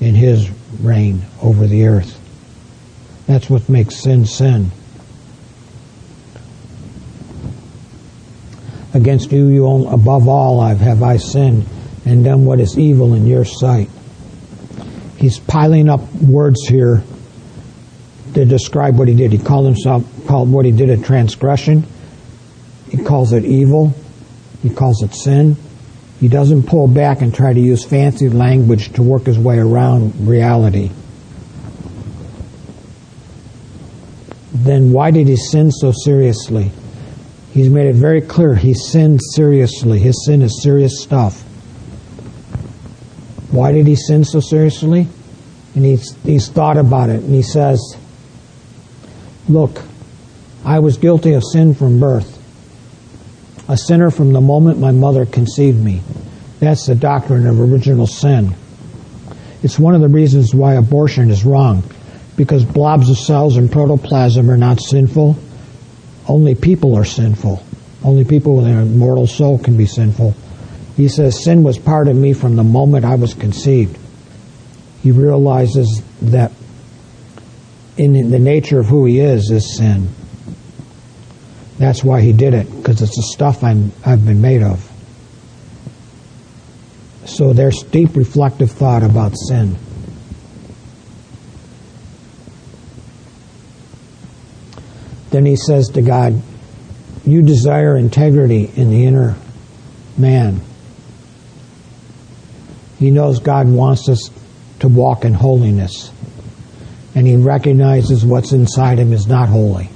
in 0.00 0.14
His 0.14 0.50
reign 0.80 1.22
over 1.42 1.66
the 1.66 1.86
earth. 1.88 2.23
That's 3.26 3.48
what 3.48 3.68
makes 3.68 3.96
sin 3.96 4.26
sin. 4.26 4.70
Against 8.92 9.32
you, 9.32 9.48
you 9.48 9.66
own, 9.66 9.86
above 9.92 10.28
all, 10.28 10.60
I've 10.60 10.78
have 10.78 11.02
I 11.02 11.16
sinned 11.16 11.66
and 12.04 12.24
done 12.24 12.44
what 12.44 12.60
is 12.60 12.78
evil 12.78 13.14
in 13.14 13.26
your 13.26 13.44
sight. 13.44 13.90
He's 15.16 15.38
piling 15.38 15.88
up 15.88 16.00
words 16.14 16.66
here 16.68 17.02
to 18.34 18.44
describe 18.44 18.98
what 18.98 19.08
he 19.08 19.14
did. 19.14 19.32
He 19.32 19.38
called 19.38 19.64
himself 19.64 20.04
called 20.26 20.52
what 20.52 20.64
he 20.64 20.70
did 20.70 20.90
a 20.90 20.96
transgression. 20.96 21.84
He 22.90 22.98
calls 23.02 23.32
it 23.32 23.44
evil. 23.44 23.94
He 24.62 24.70
calls 24.70 25.02
it 25.02 25.14
sin. 25.14 25.56
He 26.20 26.28
doesn't 26.28 26.64
pull 26.64 26.86
back 26.86 27.22
and 27.22 27.34
try 27.34 27.52
to 27.52 27.60
use 27.60 27.84
fancy 27.84 28.28
language 28.28 28.92
to 28.94 29.02
work 29.02 29.24
his 29.24 29.38
way 29.38 29.58
around 29.58 30.28
reality. 30.28 30.90
Then 34.74 34.90
why 34.90 35.12
did 35.12 35.28
he 35.28 35.36
sin 35.36 35.70
so 35.70 35.92
seriously? 35.92 36.72
He's 37.52 37.68
made 37.68 37.86
it 37.86 37.94
very 37.94 38.20
clear 38.20 38.56
he 38.56 38.74
sinned 38.74 39.20
seriously. 39.22 40.00
His 40.00 40.24
sin 40.26 40.42
is 40.42 40.64
serious 40.64 41.00
stuff. 41.00 41.42
Why 43.52 43.70
did 43.70 43.86
he 43.86 43.94
sin 43.94 44.24
so 44.24 44.40
seriously? 44.40 45.06
And 45.76 45.84
he's, 45.84 46.16
he's 46.24 46.48
thought 46.48 46.76
about 46.76 47.08
it 47.08 47.22
and 47.22 47.32
he 47.32 47.42
says, 47.42 47.96
Look, 49.48 49.80
I 50.64 50.80
was 50.80 50.96
guilty 50.96 51.34
of 51.34 51.44
sin 51.44 51.74
from 51.74 52.00
birth, 52.00 52.36
a 53.68 53.76
sinner 53.76 54.10
from 54.10 54.32
the 54.32 54.40
moment 54.40 54.80
my 54.80 54.90
mother 54.90 55.24
conceived 55.24 55.84
me. 55.84 56.02
That's 56.58 56.86
the 56.86 56.96
doctrine 56.96 57.46
of 57.46 57.60
original 57.60 58.08
sin. 58.08 58.56
It's 59.62 59.78
one 59.78 59.94
of 59.94 60.00
the 60.00 60.08
reasons 60.08 60.52
why 60.52 60.74
abortion 60.74 61.30
is 61.30 61.44
wrong, 61.44 61.84
because 62.36 62.64
blobs 62.64 63.10
of 63.10 63.18
cells 63.18 63.56
and 63.56 63.70
protoplasm 63.70 64.50
are 64.50 64.56
not 64.56 64.80
sinful. 64.80 65.36
Only 66.28 66.54
people 66.54 66.96
are 66.96 67.04
sinful. 67.04 67.62
Only 68.02 68.24
people 68.24 68.56
with 68.56 68.66
an 68.66 68.78
immortal 68.78 69.26
soul 69.26 69.58
can 69.58 69.76
be 69.76 69.86
sinful. 69.86 70.34
He 70.96 71.08
says, 71.08 71.42
Sin 71.42 71.62
was 71.62 71.78
part 71.78 72.08
of 72.08 72.16
me 72.16 72.32
from 72.32 72.56
the 72.56 72.64
moment 72.64 73.04
I 73.04 73.14
was 73.14 73.34
conceived. 73.34 73.98
He 75.02 75.10
realizes 75.10 76.02
that 76.22 76.52
in 77.96 78.30
the 78.30 78.38
nature 78.38 78.80
of 78.80 78.86
who 78.86 79.04
he 79.04 79.20
is 79.20 79.50
is 79.50 79.76
sin. 79.76 80.08
That's 81.78 82.04
why 82.04 82.20
he 82.20 82.32
did 82.32 82.54
it, 82.54 82.70
because 82.70 83.02
it's 83.02 83.16
the 83.16 83.22
stuff 83.22 83.64
I'm, 83.64 83.92
I've 84.04 84.24
been 84.24 84.40
made 84.40 84.62
of. 84.62 84.90
So 87.26 87.52
there's 87.52 87.82
deep 87.82 88.16
reflective 88.16 88.70
thought 88.70 89.02
about 89.02 89.34
sin. 89.48 89.76
Then 95.34 95.44
he 95.44 95.56
says 95.56 95.88
to 95.88 96.00
God, 96.00 96.40
You 97.24 97.42
desire 97.42 97.96
integrity 97.96 98.70
in 98.76 98.90
the 98.90 99.04
inner 99.04 99.34
man. 100.16 100.60
He 103.00 103.10
knows 103.10 103.40
God 103.40 103.68
wants 103.68 104.08
us 104.08 104.30
to 104.78 104.86
walk 104.86 105.24
in 105.24 105.34
holiness. 105.34 106.12
And 107.16 107.26
he 107.26 107.34
recognizes 107.34 108.24
what's 108.24 108.52
inside 108.52 109.00
him 109.00 109.12
is 109.12 109.26
not 109.26 109.48
holy 109.48 109.90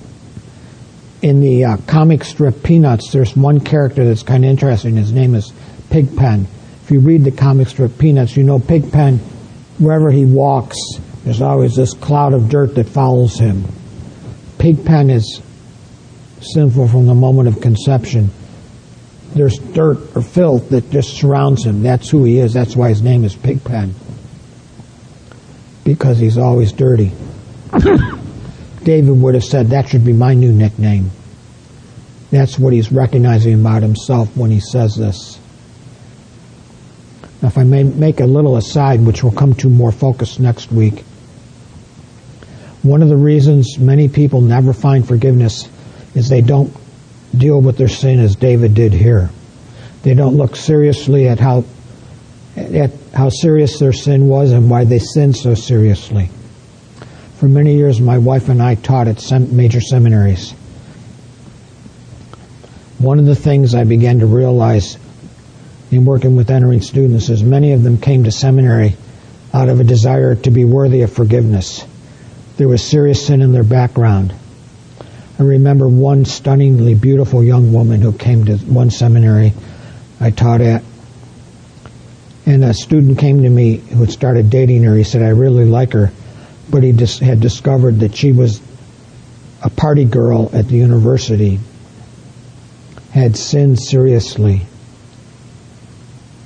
in 1.22 1.40
the 1.40 1.64
uh, 1.64 1.76
comic 1.86 2.24
strip 2.24 2.64
Peanuts, 2.64 3.12
there's 3.12 3.36
one 3.36 3.60
character 3.60 4.04
that's 4.04 4.24
kind 4.24 4.44
of 4.44 4.50
interesting. 4.50 4.96
His 4.96 5.12
name 5.12 5.36
is 5.36 5.52
Pigpen. 5.90 6.48
If 6.82 6.90
you 6.90 6.98
read 6.98 7.22
the 7.22 7.30
comic 7.30 7.68
strip 7.68 7.96
Peanuts, 7.96 8.36
you 8.36 8.42
know 8.42 8.58
Pigpen, 8.58 9.18
wherever 9.78 10.10
he 10.10 10.24
walks, 10.24 10.76
there's 11.24 11.42
always 11.42 11.76
this 11.76 11.94
cloud 11.94 12.34
of 12.34 12.48
dirt 12.48 12.74
that 12.76 12.88
follows 12.88 13.38
him. 13.38 13.64
Pigpen 14.58 15.10
is 15.10 15.40
sinful 16.40 16.88
from 16.88 17.06
the 17.06 17.14
moment 17.14 17.48
of 17.48 17.60
conception. 17.60 18.30
There's 19.34 19.58
dirt 19.58 19.98
or 20.16 20.22
filth 20.22 20.70
that 20.70 20.90
just 20.90 21.16
surrounds 21.16 21.64
him. 21.64 21.82
That's 21.82 22.08
who 22.08 22.24
he 22.24 22.38
is. 22.38 22.52
That's 22.52 22.74
why 22.74 22.88
his 22.88 23.02
name 23.02 23.24
is 23.24 23.36
Pigpen. 23.36 23.94
Because 25.84 26.18
he's 26.18 26.38
always 26.38 26.72
dirty. 26.72 27.12
David 28.82 29.20
would 29.20 29.34
have 29.34 29.44
said, 29.44 29.68
that 29.68 29.88
should 29.88 30.04
be 30.04 30.12
my 30.12 30.34
new 30.34 30.52
nickname. 30.52 31.10
That's 32.30 32.58
what 32.58 32.72
he's 32.72 32.92
recognizing 32.92 33.60
about 33.60 33.82
himself 33.82 34.34
when 34.36 34.50
he 34.50 34.60
says 34.60 34.96
this. 34.96 35.38
Now, 37.40 37.48
if 37.48 37.58
I 37.58 37.64
may 37.64 37.84
make 37.84 38.20
a 38.20 38.26
little 38.26 38.56
aside, 38.56 39.00
which 39.04 39.22
we'll 39.22 39.32
come 39.32 39.54
to 39.54 39.68
more 39.68 39.92
focus 39.92 40.38
next 40.38 40.72
week, 40.72 41.04
one 42.82 43.02
of 43.02 43.08
the 43.08 43.16
reasons 43.16 43.78
many 43.78 44.08
people 44.08 44.40
never 44.40 44.72
find 44.72 45.06
forgiveness 45.06 45.68
is 46.14 46.28
they 46.28 46.40
don't 46.40 46.74
deal 47.36 47.60
with 47.60 47.76
their 47.76 47.88
sin 47.88 48.20
as 48.20 48.36
David 48.36 48.74
did 48.74 48.92
here. 48.92 49.30
They 50.02 50.14
don't 50.14 50.36
look 50.36 50.56
seriously 50.56 51.28
at 51.28 51.40
how 51.40 51.64
at 52.56 52.92
how 53.14 53.28
serious 53.28 53.78
their 53.78 53.92
sin 53.92 54.28
was 54.28 54.52
and 54.52 54.70
why 54.70 54.84
they 54.84 54.98
sinned 54.98 55.36
so 55.36 55.54
seriously. 55.54 56.30
For 57.36 57.48
many 57.48 57.76
years, 57.76 58.00
my 58.00 58.18
wife 58.18 58.48
and 58.48 58.62
I 58.62 58.74
taught 58.74 59.06
at 59.06 59.20
sem- 59.20 59.56
major 59.56 59.80
seminaries. 59.80 60.52
One 62.98 63.20
of 63.20 63.26
the 63.26 63.36
things 63.36 63.74
I 63.74 63.84
began 63.84 64.20
to 64.20 64.26
realize 64.26 64.98
in 65.90 66.04
working 66.04 66.36
with 66.36 66.50
entering 66.50 66.80
students 66.80 67.28
is 67.28 67.42
many 67.42 67.72
of 67.72 67.82
them 67.82 67.98
came 67.98 68.24
to 68.24 68.32
seminary 68.32 68.96
out 69.54 69.68
of 69.68 69.80
a 69.80 69.84
desire 69.84 70.34
to 70.34 70.50
be 70.50 70.64
worthy 70.64 71.02
of 71.02 71.12
forgiveness. 71.12 71.84
There 72.58 72.68
was 72.68 72.84
serious 72.84 73.26
sin 73.26 73.40
in 73.40 73.52
their 73.52 73.64
background. 73.64 74.34
I 75.38 75.42
remember 75.42 75.88
one 75.88 76.26
stunningly 76.26 76.94
beautiful 76.94 77.42
young 77.42 77.72
woman 77.72 78.02
who 78.02 78.12
came 78.12 78.44
to 78.44 78.58
one 78.58 78.90
seminary 78.90 79.54
I 80.20 80.30
taught 80.30 80.60
at. 80.60 80.82
And 82.44 82.62
a 82.62 82.74
student 82.74 83.18
came 83.18 83.42
to 83.44 83.48
me 83.48 83.76
who 83.76 84.00
had 84.00 84.10
started 84.10 84.50
dating 84.50 84.82
her. 84.82 84.94
He 84.94 85.04
said, 85.04 85.22
I 85.22 85.28
really 85.28 85.64
like 85.64 85.92
her 85.94 86.12
but 86.70 86.82
he 86.82 86.92
had 87.24 87.40
discovered 87.40 88.00
that 88.00 88.14
she 88.14 88.32
was 88.32 88.60
a 89.62 89.70
party 89.70 90.04
girl 90.04 90.50
at 90.52 90.68
the 90.68 90.76
university, 90.76 91.58
had 93.10 93.36
sinned 93.36 93.80
seriously, 93.80 94.62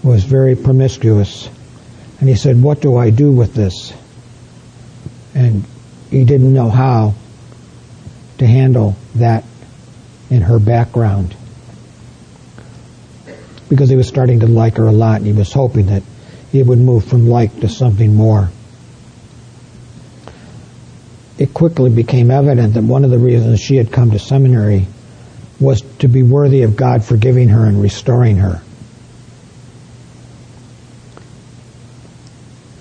was 0.03 0.25
very 0.25 0.57
promiscuous. 0.57 1.49
And 2.21 2.29
he 2.29 2.37
said, 2.37 2.63
What 2.63 2.81
do 2.81 2.97
I 2.97 3.11
do 3.11 3.33
with 3.33 3.55
this? 3.55 3.93
And 5.35 5.65
he 6.13 6.25
didn't 6.25 6.53
know 6.53 6.69
how 6.69 7.15
to 8.37 8.47
handle 8.47 8.95
that 9.15 9.45
in 10.29 10.43
her 10.43 10.59
background 10.59 11.35
because 13.71 13.89
he 13.89 13.97
was 13.97 14.07
starting 14.07 14.41
to 14.41 14.47
like 14.47 14.77
her 14.77 14.85
a 14.85 14.93
lot 14.93 15.17
and 15.17 15.27
he 15.27 15.33
was 15.33 15.51
hoping 15.51 15.87
that 15.87 16.03
it 16.53 16.67
would 16.67 16.79
move 16.79 17.07
from 17.07 17.31
like 17.31 17.61
to 17.61 17.69
something 17.69 18.15
more. 18.15 18.51
It 21.39 21.55
quickly 21.55 21.89
became 21.89 22.31
evident 22.31 22.75
that 22.75 22.83
one 22.83 23.05
of 23.05 23.11
the 23.11 23.19
reasons 23.19 23.59
she 23.59 23.77
had 23.77 23.91
come 23.91 24.11
to 24.11 24.19
seminary 24.19 24.87
was 25.59 25.81
to 26.01 26.09
be 26.09 26.23
worthy 26.23 26.63
of 26.63 26.77
God 26.77 27.03
forgiving 27.03 27.49
her 27.49 27.65
and 27.65 27.81
restoring 27.81 28.37
her. 28.37 28.61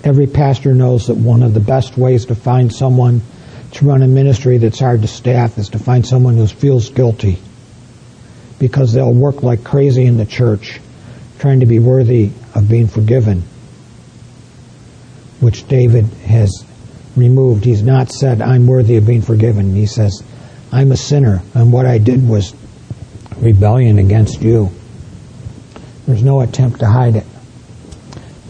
Every 0.04 0.26
pastor 0.26 0.74
knows 0.74 1.06
that 1.06 1.16
one 1.16 1.42
of 1.42 1.54
the 1.54 1.60
best 1.60 1.96
ways 1.96 2.26
to 2.26 2.34
find 2.34 2.72
someone 2.72 3.22
to 3.72 3.86
run 3.86 4.02
a 4.02 4.08
ministry 4.08 4.58
that's 4.58 4.80
hard 4.80 5.02
to 5.02 5.08
staff 5.08 5.58
is 5.58 5.70
to 5.70 5.78
find 5.78 6.06
someone 6.06 6.36
who 6.36 6.46
feels 6.46 6.90
guilty 6.90 7.38
because 8.58 8.92
they'll 8.92 9.14
work 9.14 9.42
like 9.42 9.64
crazy 9.64 10.04
in 10.04 10.16
the 10.16 10.26
church 10.26 10.80
trying 11.38 11.60
to 11.60 11.66
be 11.66 11.78
worthy 11.78 12.30
of 12.54 12.68
being 12.68 12.86
forgiven, 12.86 13.42
which 15.40 15.66
David 15.66 16.04
has 16.04 16.64
removed. 17.16 17.64
He's 17.64 17.82
not 17.82 18.10
said, 18.10 18.40
I'm 18.40 18.66
worthy 18.66 18.96
of 18.96 19.06
being 19.06 19.22
forgiven. 19.22 19.74
He 19.74 19.86
says, 19.86 20.22
I'm 20.70 20.92
a 20.92 20.96
sinner, 20.96 21.42
and 21.54 21.72
what 21.72 21.86
I 21.86 21.98
did 21.98 22.28
was 22.28 22.54
rebellion 23.38 23.98
against 23.98 24.42
you. 24.42 24.70
There's 26.06 26.22
no 26.22 26.40
attempt 26.40 26.80
to 26.80 26.86
hide 26.86 27.16
it. 27.16 27.26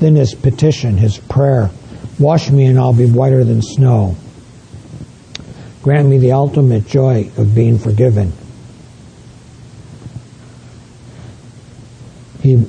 Then 0.03 0.17
his 0.17 0.35
petition, 0.35 0.97
his 0.97 1.17
prayer, 1.17 1.71
wash 2.19 2.51
me 2.51 2.67
and 2.67 2.77
I'll 2.77 2.93
be 2.93 3.07
whiter 3.07 3.45
than 3.45 3.63
snow. 3.63 4.17
Grant 5.81 6.09
me 6.09 6.19
the 6.19 6.33
ultimate 6.33 6.89
joy 6.89 7.31
of 7.37 7.55
being 7.55 7.79
forgiven. 7.79 8.33
He 12.41 12.67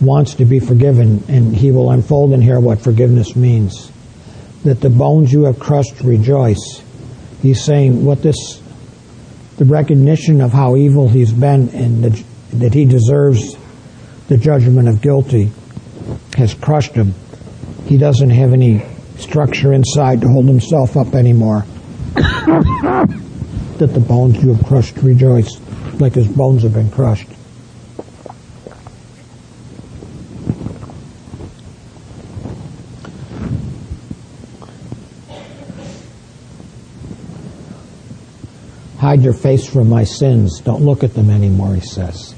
wants 0.00 0.34
to 0.34 0.44
be 0.44 0.58
forgiven, 0.58 1.22
and 1.28 1.54
he 1.54 1.70
will 1.70 1.92
unfold 1.92 2.32
in 2.32 2.42
here 2.42 2.58
what 2.58 2.80
forgiveness 2.80 3.36
means. 3.36 3.92
That 4.64 4.80
the 4.80 4.90
bones 4.90 5.32
you 5.32 5.44
have 5.44 5.60
crushed 5.60 6.00
rejoice. 6.00 6.82
He's 7.42 7.62
saying 7.62 8.04
what 8.04 8.22
this, 8.22 8.60
the 9.56 9.66
recognition 9.66 10.40
of 10.40 10.52
how 10.52 10.74
evil 10.74 11.08
he's 11.08 11.32
been 11.32 11.68
and 11.68 12.02
the, 12.02 12.24
that 12.54 12.74
he 12.74 12.84
deserves 12.84 13.54
the 14.28 14.36
judgment 14.36 14.88
of 14.88 15.00
guilty 15.00 15.50
has 16.36 16.54
crushed 16.54 16.94
him. 16.94 17.14
He 17.86 17.96
doesn't 17.96 18.30
have 18.30 18.52
any 18.52 18.84
structure 19.16 19.72
inside 19.72 20.20
to 20.20 20.28
hold 20.28 20.46
himself 20.46 20.96
up 20.96 21.14
anymore. 21.14 21.64
that 22.14 23.90
the 23.92 24.00
bones 24.00 24.42
you 24.42 24.52
have 24.52 24.66
crushed 24.66 24.96
rejoice, 24.98 25.58
like 25.98 26.14
his 26.14 26.28
bones 26.28 26.62
have 26.62 26.74
been 26.74 26.90
crushed. 26.90 27.28
Hide 38.98 39.22
your 39.22 39.32
face 39.32 39.66
from 39.66 39.88
my 39.88 40.04
sins. 40.04 40.60
Don't 40.60 40.82
look 40.82 41.02
at 41.02 41.14
them 41.14 41.30
anymore, 41.30 41.74
he 41.74 41.80
says. 41.80 42.34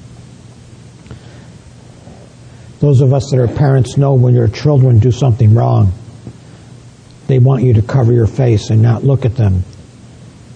Those 2.81 3.03
of 3.03 3.13
us 3.13 3.31
that 3.31 3.39
are 3.39 3.47
parents 3.47 3.97
know 3.97 4.15
when 4.15 4.35
your 4.35 4.49
children 4.49 4.99
do 4.99 5.13
something 5.13 5.55
wrong, 5.55 5.93
they 7.27 7.39
want 7.39 7.63
you 7.63 7.75
to 7.75 7.83
cover 7.83 8.13
your 8.13 8.27
face 8.27 8.71
and 8.71 8.83
not 8.83 9.05
look 9.05 9.25
at 9.25 9.37
them. 9.37 9.65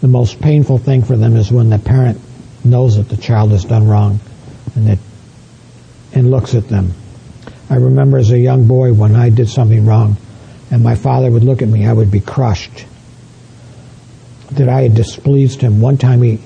The 0.00 0.08
most 0.08 0.40
painful 0.40 0.78
thing 0.78 1.02
for 1.02 1.16
them 1.16 1.36
is 1.36 1.52
when 1.52 1.68
the 1.68 1.78
parent 1.78 2.20
knows 2.64 2.96
that 2.96 3.08
the 3.08 3.16
child 3.16 3.50
has 3.50 3.64
done 3.64 3.86
wrong 3.86 4.20
and 4.74 4.86
that 4.88 4.98
and 6.14 6.30
looks 6.30 6.54
at 6.54 6.68
them. 6.68 6.94
I 7.68 7.76
remember 7.76 8.18
as 8.18 8.30
a 8.30 8.38
young 8.38 8.66
boy 8.66 8.92
when 8.92 9.16
I 9.16 9.28
did 9.30 9.48
something 9.48 9.84
wrong 9.84 10.16
and 10.70 10.82
my 10.82 10.94
father 10.94 11.30
would 11.30 11.44
look 11.44 11.60
at 11.60 11.68
me, 11.68 11.86
I 11.86 11.92
would 11.92 12.10
be 12.10 12.20
crushed 12.20 12.86
that 14.52 14.68
I 14.68 14.82
had 14.82 14.94
displeased 14.94 15.60
him. 15.60 15.80
One 15.80 15.98
time 15.98 16.22
he 16.22 16.38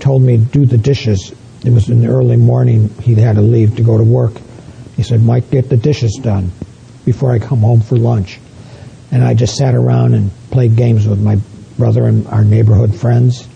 told 0.00 0.22
me 0.22 0.38
to 0.38 0.44
do 0.44 0.66
the 0.66 0.78
dishes. 0.78 1.34
It 1.64 1.70
was 1.70 1.88
in 1.88 2.00
the 2.00 2.08
early 2.08 2.36
morning. 2.36 2.88
He 3.02 3.14
had 3.14 3.36
to 3.36 3.42
leave 3.42 3.76
to 3.76 3.82
go 3.82 3.98
to 3.98 4.04
work. 4.04 4.32
He 5.00 5.04
said, 5.04 5.22
Mike, 5.22 5.50
get 5.50 5.70
the 5.70 5.78
dishes 5.78 6.20
done 6.22 6.50
before 7.06 7.32
I 7.32 7.38
come 7.38 7.60
home 7.60 7.80
for 7.80 7.96
lunch. 7.96 8.38
And 9.10 9.24
I 9.24 9.32
just 9.32 9.56
sat 9.56 9.74
around 9.74 10.12
and 10.12 10.30
played 10.50 10.76
games 10.76 11.08
with 11.08 11.18
my 11.18 11.38
brother 11.78 12.06
and 12.06 12.26
our 12.26 12.44
neighborhood 12.44 12.94
friends 12.94 13.48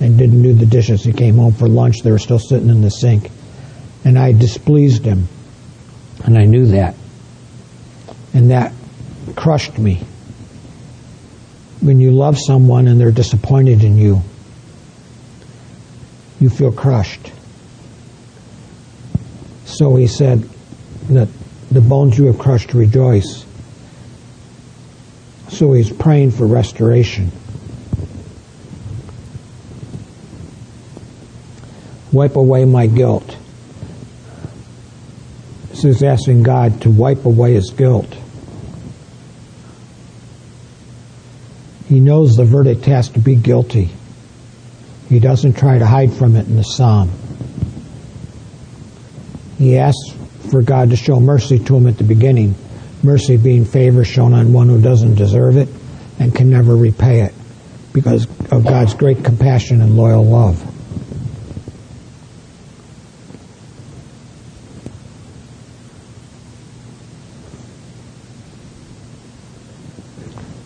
and 0.00 0.16
didn't 0.16 0.42
do 0.42 0.54
the 0.54 0.64
dishes. 0.64 1.04
He 1.04 1.12
came 1.12 1.36
home 1.36 1.52
for 1.52 1.68
lunch. 1.68 1.96
They 2.02 2.10
were 2.10 2.18
still 2.18 2.38
sitting 2.38 2.70
in 2.70 2.80
the 2.80 2.88
sink. 2.90 3.30
And 4.06 4.18
I 4.18 4.32
displeased 4.32 5.04
him. 5.04 5.28
And 6.24 6.38
I 6.38 6.46
knew 6.46 6.68
that. 6.68 6.94
And 8.32 8.50
that 8.50 8.72
crushed 9.36 9.78
me 9.78 10.02
when 11.82 12.00
you 12.00 12.10
love 12.10 12.38
someone 12.38 12.88
and 12.88 12.98
they're 12.98 13.10
disappointed 13.10 13.84
in 13.84 13.98
you, 13.98 14.22
you 16.40 16.48
feel 16.48 16.72
crushed. 16.72 17.32
So 19.68 19.96
he 19.96 20.06
said 20.06 20.48
that 21.10 21.28
the 21.70 21.82
bones 21.82 22.16
you 22.16 22.24
have 22.26 22.38
crushed 22.38 22.72
rejoice. 22.72 23.44
So 25.50 25.72
he's 25.74 25.92
praying 25.92 26.30
for 26.30 26.46
restoration. 26.46 27.30
Wipe 32.12 32.36
away 32.36 32.64
my 32.64 32.86
guilt. 32.86 33.36
So 35.74 35.88
he's 35.88 36.02
asking 36.02 36.44
God 36.44 36.80
to 36.82 36.90
wipe 36.90 37.26
away 37.26 37.52
his 37.52 37.70
guilt. 37.70 38.16
He 41.88 42.00
knows 42.00 42.36
the 42.36 42.44
verdict 42.44 42.86
has 42.86 43.10
to 43.10 43.18
be 43.18 43.36
guilty. 43.36 43.90
He 45.10 45.20
doesn't 45.20 45.58
try 45.58 45.78
to 45.78 45.86
hide 45.86 46.14
from 46.14 46.36
it 46.36 46.46
in 46.46 46.56
the 46.56 46.62
psalm. 46.62 47.10
He 49.58 49.76
asks 49.76 50.14
for 50.50 50.62
God 50.62 50.90
to 50.90 50.96
show 50.96 51.18
mercy 51.18 51.58
to 51.58 51.76
him 51.76 51.88
at 51.88 51.98
the 51.98 52.04
beginning, 52.04 52.54
mercy 53.02 53.36
being 53.36 53.64
favor 53.64 54.04
shown 54.04 54.32
on 54.32 54.52
one 54.52 54.68
who 54.68 54.80
doesn't 54.80 55.16
deserve 55.16 55.56
it 55.56 55.68
and 56.20 56.32
can 56.32 56.48
never 56.48 56.76
repay 56.76 57.22
it 57.22 57.34
because 57.92 58.26
of 58.52 58.64
God's 58.64 58.94
great 58.94 59.24
compassion 59.24 59.80
and 59.82 59.96
loyal 59.96 60.24
love. 60.24 60.64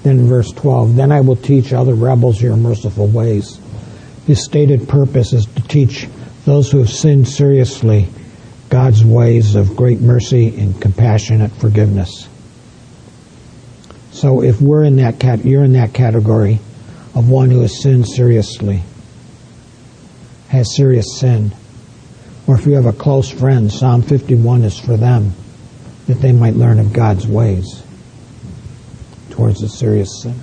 Then 0.03 0.26
verse 0.26 0.51
12, 0.51 0.97
then 0.97 1.12
I 1.12 1.20
will 1.20 1.36
teach 1.36 1.72
other 1.72 1.95
rebels 1.95 2.43
your 2.43 2.57
merciful 2.57 3.07
ways. 3.07 3.59
His 4.26 4.45
stated 4.45 4.86
purpose 4.86 5.32
is 5.32 5.47
to 5.47 5.62
teach 5.62 6.09
those 6.45 6.70
who 6.70 6.78
have 6.78 6.90
sinned 6.90 7.28
seriously 7.28 8.09
God's 8.73 9.05
ways 9.05 9.55
of 9.55 9.77
great 9.77 10.01
mercy 10.01 10.59
and 10.59 10.81
compassionate 10.81 11.53
forgiveness. 11.53 12.27
So 14.12 14.43
if 14.43 14.62
we're 14.62 14.85
in 14.85 14.97
that 14.97 15.20
cat, 15.20 15.45
you're 15.45 15.62
in 15.62 15.75
that 15.75 15.93
category 15.93 16.59
of 17.14 17.29
one 17.29 17.51
who 17.51 17.61
has 17.61 17.83
sinned 17.83 18.09
seriously, 18.09 18.83
has 20.49 20.75
serious 20.75 21.18
sin, 21.18 21.53
or 22.47 22.55
if 22.55 22.64
you 22.64 22.73
have 22.73 22.87
a 22.87 22.95
close 22.95 23.29
friend, 23.29 23.70
Psalm 23.70 24.01
51 24.01 24.62
is 24.62 24.81
for 24.81 24.97
them, 24.97 25.35
that 26.07 26.23
they 26.23 26.33
might 26.33 26.55
learn 26.55 26.79
of 26.79 26.95
God's 26.95 27.27
ways 27.27 27.83
towards 29.29 29.62
a 29.62 29.68
serious 29.68 30.23
sin. 30.23 30.41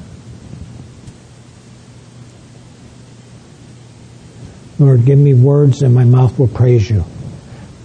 Lord, 4.78 5.04
give 5.04 5.18
me 5.18 5.34
words 5.34 5.82
and 5.82 5.96
my 5.96 6.04
mouth 6.04 6.38
will 6.38 6.48
praise 6.48 6.88
you. 6.92 7.04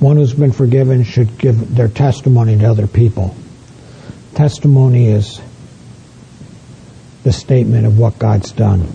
One 0.04 0.18
who's 0.18 0.34
been 0.34 0.52
forgiven 0.52 1.02
should 1.02 1.38
give 1.38 1.76
their 1.76 1.88
testimony 1.88 2.58
to 2.58 2.66
other 2.66 2.86
people. 2.86 3.34
Testimony 4.34 5.06
is 5.06 5.40
the 7.22 7.32
statement 7.32 7.86
of 7.86 7.98
what 7.98 8.18
God's 8.18 8.52
done. 8.52 8.86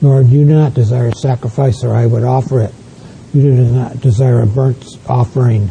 Lord, 0.00 0.28
you 0.28 0.46
do 0.46 0.54
not 0.54 0.72
desire 0.72 1.08
a 1.08 1.14
sacrifice, 1.14 1.84
or 1.84 1.94
I 1.94 2.06
would 2.06 2.24
offer 2.24 2.62
it. 2.62 2.72
You 3.34 3.42
do 3.42 3.52
not 3.52 4.00
desire 4.00 4.40
a 4.40 4.46
burnt 4.46 4.82
offering. 5.06 5.68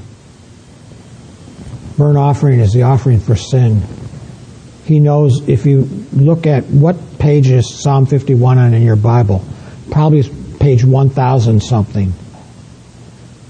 Burnt 1.97 2.17
offering 2.17 2.59
is 2.59 2.73
the 2.73 2.83
offering 2.83 3.19
for 3.19 3.35
sin. 3.35 3.83
He 4.85 4.99
knows 4.99 5.47
if 5.47 5.65
you 5.65 5.81
look 6.11 6.45
at 6.47 6.65
what 6.65 7.19
page 7.19 7.49
is 7.49 7.73
Psalm 7.73 8.05
51 8.05 8.57
on 8.57 8.73
in 8.73 8.81
your 8.81 8.95
Bible, 8.95 9.43
probably 9.91 10.23
page 10.59 10.83
1000 10.83 11.61
something, 11.61 12.13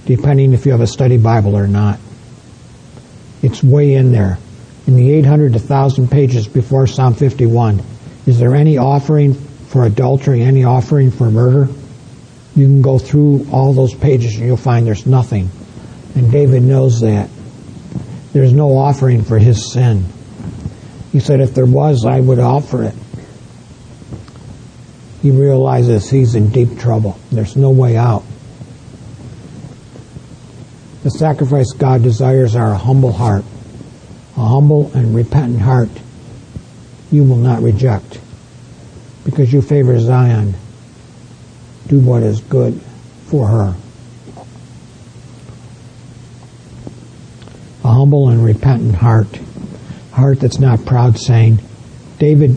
depending 0.05 0.53
if 0.53 0.65
you 0.65 0.73
have 0.73 0.81
a 0.81 0.87
study 0.87 1.17
Bible 1.17 1.55
or 1.55 1.67
not. 1.67 1.99
It's 3.41 3.63
way 3.63 3.93
in 3.93 4.11
there. 4.11 4.37
In 4.85 4.95
the 4.95 5.11
800 5.11 5.53
to 5.53 5.59
1000 5.59 6.11
pages 6.11 6.47
before 6.47 6.87
Psalm 6.87 7.13
51, 7.13 7.81
is 8.25 8.39
there 8.39 8.55
any 8.55 8.77
offering 8.77 9.33
for 9.33 9.85
adultery, 9.85 10.41
any 10.41 10.65
offering 10.65 11.11
for 11.11 11.31
murder? 11.31 11.71
You 12.55 12.65
can 12.65 12.81
go 12.81 12.99
through 12.99 13.47
all 13.51 13.73
those 13.73 13.93
pages 13.95 14.35
and 14.35 14.45
you'll 14.45 14.57
find 14.57 14.85
there's 14.85 15.05
nothing. 15.05 15.49
And 16.15 16.31
David 16.31 16.61
knows 16.63 17.01
that. 17.01 17.29
There's 18.33 18.51
no 18.51 18.75
offering 18.75 19.23
for 19.23 19.37
his 19.37 19.71
sin. 19.71 20.05
He 21.11 21.19
said, 21.19 21.39
if 21.39 21.53
there 21.53 21.65
was, 21.65 22.05
I 22.05 22.19
would 22.19 22.39
offer 22.39 22.83
it. 22.83 22.95
He 25.21 25.31
realizes 25.31 26.09
he's 26.09 26.35
in 26.35 26.49
deep 26.49 26.79
trouble. 26.79 27.17
There's 27.31 27.55
no 27.55 27.69
way 27.69 27.95
out. 27.95 28.23
The 31.03 31.11
sacrifice 31.11 31.71
God 31.71 32.01
desires 32.01 32.55
are 32.55 32.71
a 32.71 32.77
humble 32.77 33.11
heart, 33.11 33.45
a 34.35 34.45
humble 34.45 34.91
and 34.93 35.15
repentant 35.15 35.61
heart 35.61 35.89
you 37.13 37.23
will 37.23 37.37
not 37.37 37.61
reject 37.61 38.19
because 39.23 39.53
you 39.53 39.61
favor 39.61 39.97
Zion. 39.99 40.55
Do 41.87 41.99
what 41.99 42.23
is 42.23 42.41
good 42.41 42.81
for 43.27 43.47
her. 43.47 43.75
A 47.83 47.87
humble 47.87 48.29
and 48.29 48.43
repentant 48.43 48.95
heart 48.95 49.39
a 50.13 50.15
heart 50.15 50.39
that's 50.39 50.59
not 50.59 50.85
proud, 50.85 51.17
saying, 51.17 51.59
David 52.19 52.55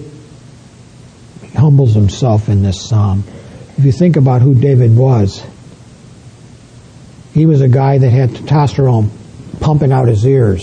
humbles 1.55 1.95
himself 1.95 2.49
in 2.49 2.63
this 2.63 2.81
psalm. 2.81 3.25
If 3.79 3.85
you 3.85 3.93
think 3.93 4.17
about 4.17 4.43
who 4.43 4.55
David 4.55 4.97
was, 4.97 5.43
he 7.33 7.47
was 7.47 7.61
a 7.63 7.69
guy 7.69 7.99
that 7.99 8.11
had 8.11 8.31
testosterone 8.31 9.11
pumping 9.61 9.91
out 9.91 10.09
his 10.09 10.27
ears. 10.27 10.63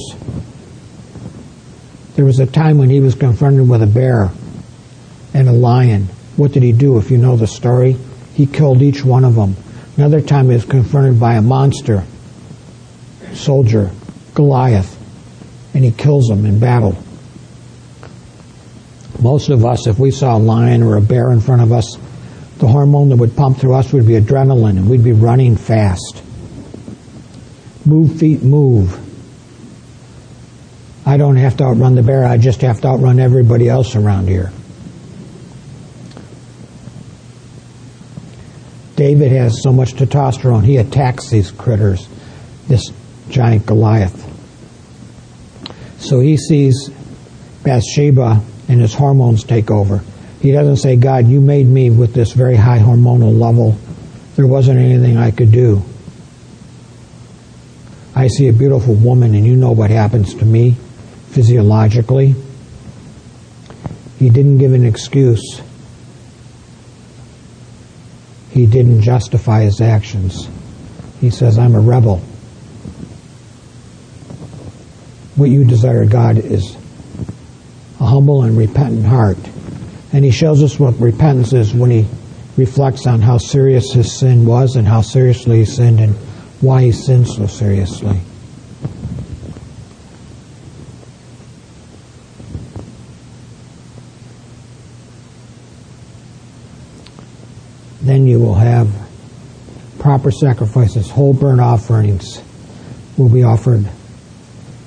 There 2.15 2.25
was 2.25 2.39
a 2.39 2.45
time 2.45 2.77
when 2.77 2.89
he 2.89 2.99
was 2.99 3.15
confronted 3.15 3.67
with 3.67 3.81
a 3.81 3.87
bear 3.87 4.31
and 5.33 5.49
a 5.49 5.51
lion. 5.51 6.03
What 6.37 6.51
did 6.51 6.61
he 6.61 6.71
do? 6.71 6.99
If 6.99 7.09
you 7.09 7.17
know 7.17 7.37
the 7.37 7.47
story, 7.47 7.97
he 8.33 8.45
killed 8.45 8.81
each 8.81 9.03
one 9.03 9.25
of 9.25 9.35
them. 9.35 9.55
Another 9.97 10.21
time 10.21 10.47
he 10.47 10.53
was 10.53 10.65
confronted 10.65 11.19
by 11.19 11.35
a 11.35 11.41
monster 11.41 12.03
soldier, 13.33 13.91
Goliath 14.33 14.99
and 15.73 15.83
he 15.83 15.91
kills 15.91 16.29
him 16.29 16.45
in 16.45 16.59
battle. 16.59 16.97
Most 19.21 19.49
of 19.49 19.63
us, 19.63 19.87
if 19.87 19.99
we 19.99 20.11
saw 20.11 20.37
a 20.37 20.39
lion 20.39 20.83
or 20.83 20.97
a 20.97 21.01
bear 21.01 21.31
in 21.31 21.39
front 21.39 21.61
of 21.61 21.71
us, 21.71 21.97
the 22.57 22.67
hormone 22.67 23.09
that 23.09 23.17
would 23.17 23.35
pump 23.35 23.57
through 23.57 23.73
us 23.73 23.91
would 23.93 24.05
be 24.05 24.13
adrenaline 24.13 24.77
and 24.77 24.89
we'd 24.89 25.03
be 25.03 25.13
running 25.13 25.55
fast. 25.55 26.21
Move 27.85 28.19
feet, 28.19 28.43
move. 28.43 28.99
I 31.05 31.17
don't 31.17 31.35
have 31.35 31.57
to 31.57 31.65
outrun 31.65 31.95
the 31.95 32.03
bear, 32.03 32.25
I 32.25 32.37
just 32.37 32.61
have 32.61 32.81
to 32.81 32.87
outrun 32.87 33.19
everybody 33.19 33.67
else 33.67 33.95
around 33.95 34.27
here. 34.27 34.51
David 38.95 39.31
has 39.31 39.61
so 39.61 39.73
much 39.73 39.95
testosterone, 39.95 40.63
he 40.63 40.77
attacks 40.77 41.29
these 41.29 41.51
critters, 41.51 42.07
this 42.67 42.91
giant 43.33 43.65
Goliath. 43.65 44.29
So 45.99 46.19
he 46.19 46.37
sees 46.37 46.89
Bathsheba 47.63 48.41
and 48.69 48.79
his 48.79 48.93
hormones 48.93 49.43
take 49.43 49.71
over. 49.71 50.03
He 50.39 50.51
doesn't 50.51 50.77
say, 50.77 50.95
God, 50.95 51.27
you 51.27 51.41
made 51.41 51.65
me 51.65 51.89
with 51.89 52.13
this 52.13 52.33
very 52.33 52.55
high 52.55 52.79
hormonal 52.79 53.37
level. 53.37 53.75
There 54.35 54.45
wasn't 54.45 54.79
anything 54.79 55.17
I 55.17 55.31
could 55.31 55.51
do. 55.51 55.81
I 58.15 58.27
see 58.27 58.47
a 58.49 58.53
beautiful 58.53 58.93
woman 58.93 59.33
and 59.33 59.45
you 59.45 59.55
know 59.55 59.71
what 59.71 59.89
happens 59.89 60.35
to 60.35 60.45
me 60.45 60.75
physiologically. 61.31 62.35
He 64.19 64.29
didn't 64.29 64.59
give 64.59 64.73
an 64.73 64.85
excuse. 64.85 65.61
He 68.51 68.67
didn't 68.67 69.01
justify 69.01 69.63
his 69.63 69.81
actions. 69.81 70.47
He 71.19 71.31
says, 71.31 71.57
I'm 71.57 71.73
a 71.73 71.79
rebel 71.79 72.21
what 75.35 75.49
you 75.49 75.63
desire 75.63 76.05
God 76.05 76.37
is 76.37 76.75
a 77.99 78.05
humble 78.05 78.43
and 78.43 78.57
repentant 78.57 79.05
heart. 79.05 79.37
And 80.11 80.23
he 80.23 80.31
shows 80.31 80.61
us 80.61 80.79
what 80.79 80.99
repentance 80.99 81.53
is 81.53 81.73
when 81.73 81.89
he 81.89 82.05
reflects 82.55 83.07
on 83.07 83.21
how 83.21 83.39
serious 83.39 83.93
his 83.93 84.19
sin 84.19 84.45
was 84.45 84.75
and 84.75 84.87
how 84.87 85.01
seriously 85.01 85.59
he 85.59 85.65
sinned 85.65 85.99
and 85.99 86.15
why 86.61 86.83
he 86.83 86.91
sinned 86.91 87.27
so 87.27 87.47
seriously. 87.47 88.19
Then 98.01 98.27
you 98.27 98.37
will 98.39 98.55
have 98.55 98.91
proper 99.97 100.29
sacrifices, 100.29 101.09
whole 101.09 101.33
burnt 101.33 101.61
offerings 101.61 102.41
will 103.17 103.29
be 103.29 103.43
offered 103.43 103.89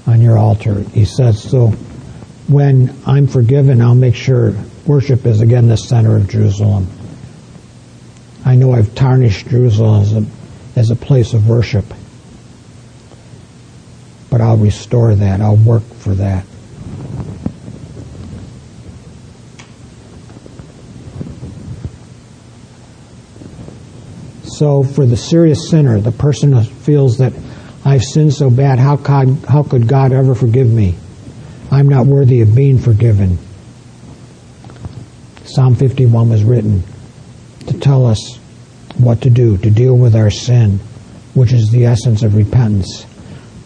on 0.07 0.21
your 0.21 0.39
altar. 0.39 0.81
He 0.81 1.05
says, 1.05 1.43
so 1.43 1.69
when 2.49 2.97
I'm 3.07 3.27
forgiven, 3.27 3.81
I'll 3.83 3.95
make 3.95 4.15
sure 4.15 4.55
worship 4.87 5.27
is 5.27 5.41
again 5.41 5.69
the 5.69 5.77
center 5.77 6.17
of 6.17 6.29
Jerusalem. 6.29 6.87
I 8.45 8.55
know 8.55 8.73
I've 8.73 8.95
tarnished 8.95 9.49
Jerusalem 9.49 10.03
as 10.03 10.13
a, 10.13 10.27
as 10.77 10.91
a 10.91 10.97
place 10.97 11.35
of 11.35 11.49
worship, 11.49 11.85
but 14.31 14.41
I'll 14.41 14.57
restore 14.57 15.15
that. 15.17 15.41
I'll 15.41 15.57
work 15.57 15.83
for 15.83 16.15
that. 16.15 16.47
So 24.45 24.85
for 24.85 25.05
the 25.05 25.17
serious 25.17 25.69
sinner, 25.69 26.01
the 26.01 26.13
person 26.13 26.53
who 26.53 26.63
feels 26.63 27.19
that 27.19 27.35
I've 27.87 28.03
sinned 28.03 28.35
so 28.35 28.51
bad. 28.51 28.81
How 28.81 28.97
could, 28.97 29.45
how 29.49 29.63
could 29.63 29.87
God 29.87 30.11
ever 30.11 30.35
forgive 30.35 30.69
me? 30.69 30.97
I'm 31.71 31.89
not 31.89 32.07
worthy 32.07 32.41
of 32.41 32.53
being 32.53 32.79
forgiven. 32.79 33.39
Psalm 35.45 35.77
51 35.77 36.29
was 36.29 36.43
written 36.43 36.83
to 37.69 37.79
tell 37.79 38.05
us 38.05 38.39
what 38.99 39.23
to 39.23 39.31
do, 39.31 39.57
to 39.59 39.71
deal 39.71 39.97
with 39.97 40.17
our 40.17 40.31
sin, 40.31 40.81
which 41.35 41.53
is 41.53 41.71
the 41.71 41.87
essence 41.87 42.25
of 42.25 42.35
repentance. 42.35 43.07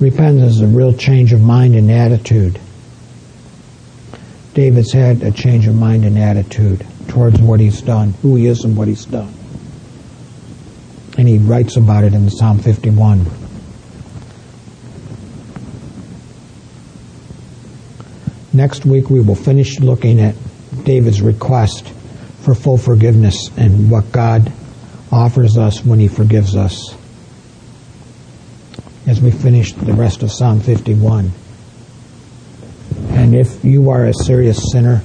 Repentance 0.00 0.56
is 0.56 0.60
a 0.60 0.66
real 0.66 0.92
change 0.92 1.32
of 1.32 1.40
mind 1.40 1.74
and 1.74 1.90
attitude. 1.90 2.60
David's 4.52 4.92
had 4.92 5.22
a 5.22 5.30
change 5.30 5.66
of 5.66 5.74
mind 5.74 6.04
and 6.04 6.18
attitude 6.18 6.86
towards 7.08 7.40
what 7.40 7.58
he's 7.58 7.80
done, 7.80 8.12
who 8.20 8.36
he 8.36 8.48
is 8.48 8.64
and 8.64 8.76
what 8.76 8.86
he's 8.86 9.06
done. 9.06 9.32
And 11.16 11.26
he 11.26 11.38
writes 11.38 11.78
about 11.78 12.04
it 12.04 12.12
in 12.12 12.28
Psalm 12.28 12.58
51. 12.58 13.39
Next 18.52 18.84
week 18.84 19.10
we 19.10 19.20
will 19.20 19.36
finish 19.36 19.78
looking 19.78 20.20
at 20.20 20.34
David's 20.82 21.22
request 21.22 21.88
for 22.40 22.54
full 22.54 22.78
forgiveness 22.78 23.48
and 23.56 23.90
what 23.90 24.10
God 24.10 24.52
offers 25.12 25.56
us 25.56 25.84
when 25.84 26.00
he 26.00 26.08
forgives 26.08 26.56
us 26.56 26.96
as 29.06 29.20
we 29.20 29.30
finish 29.30 29.72
the 29.72 29.92
rest 29.92 30.22
of 30.22 30.32
Psalm 30.32 30.60
51. 30.60 31.30
And 33.10 33.34
if 33.36 33.64
you 33.64 33.90
are 33.90 34.06
a 34.06 34.14
serious 34.14 34.72
sinner, 34.72 35.02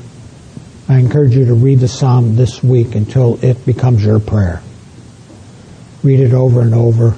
I 0.90 0.98
encourage 0.98 1.36
you 1.36 1.46
to 1.46 1.54
read 1.54 1.80
the 1.80 1.88
psalm 1.88 2.36
this 2.36 2.64
week 2.64 2.96
until 2.96 3.44
it 3.44 3.64
becomes 3.66 4.04
your 4.04 4.20
prayer. 4.20 4.62
Read 6.04 6.20
it 6.20 6.34
over 6.34 6.62
and 6.62 6.74
over 6.74 7.16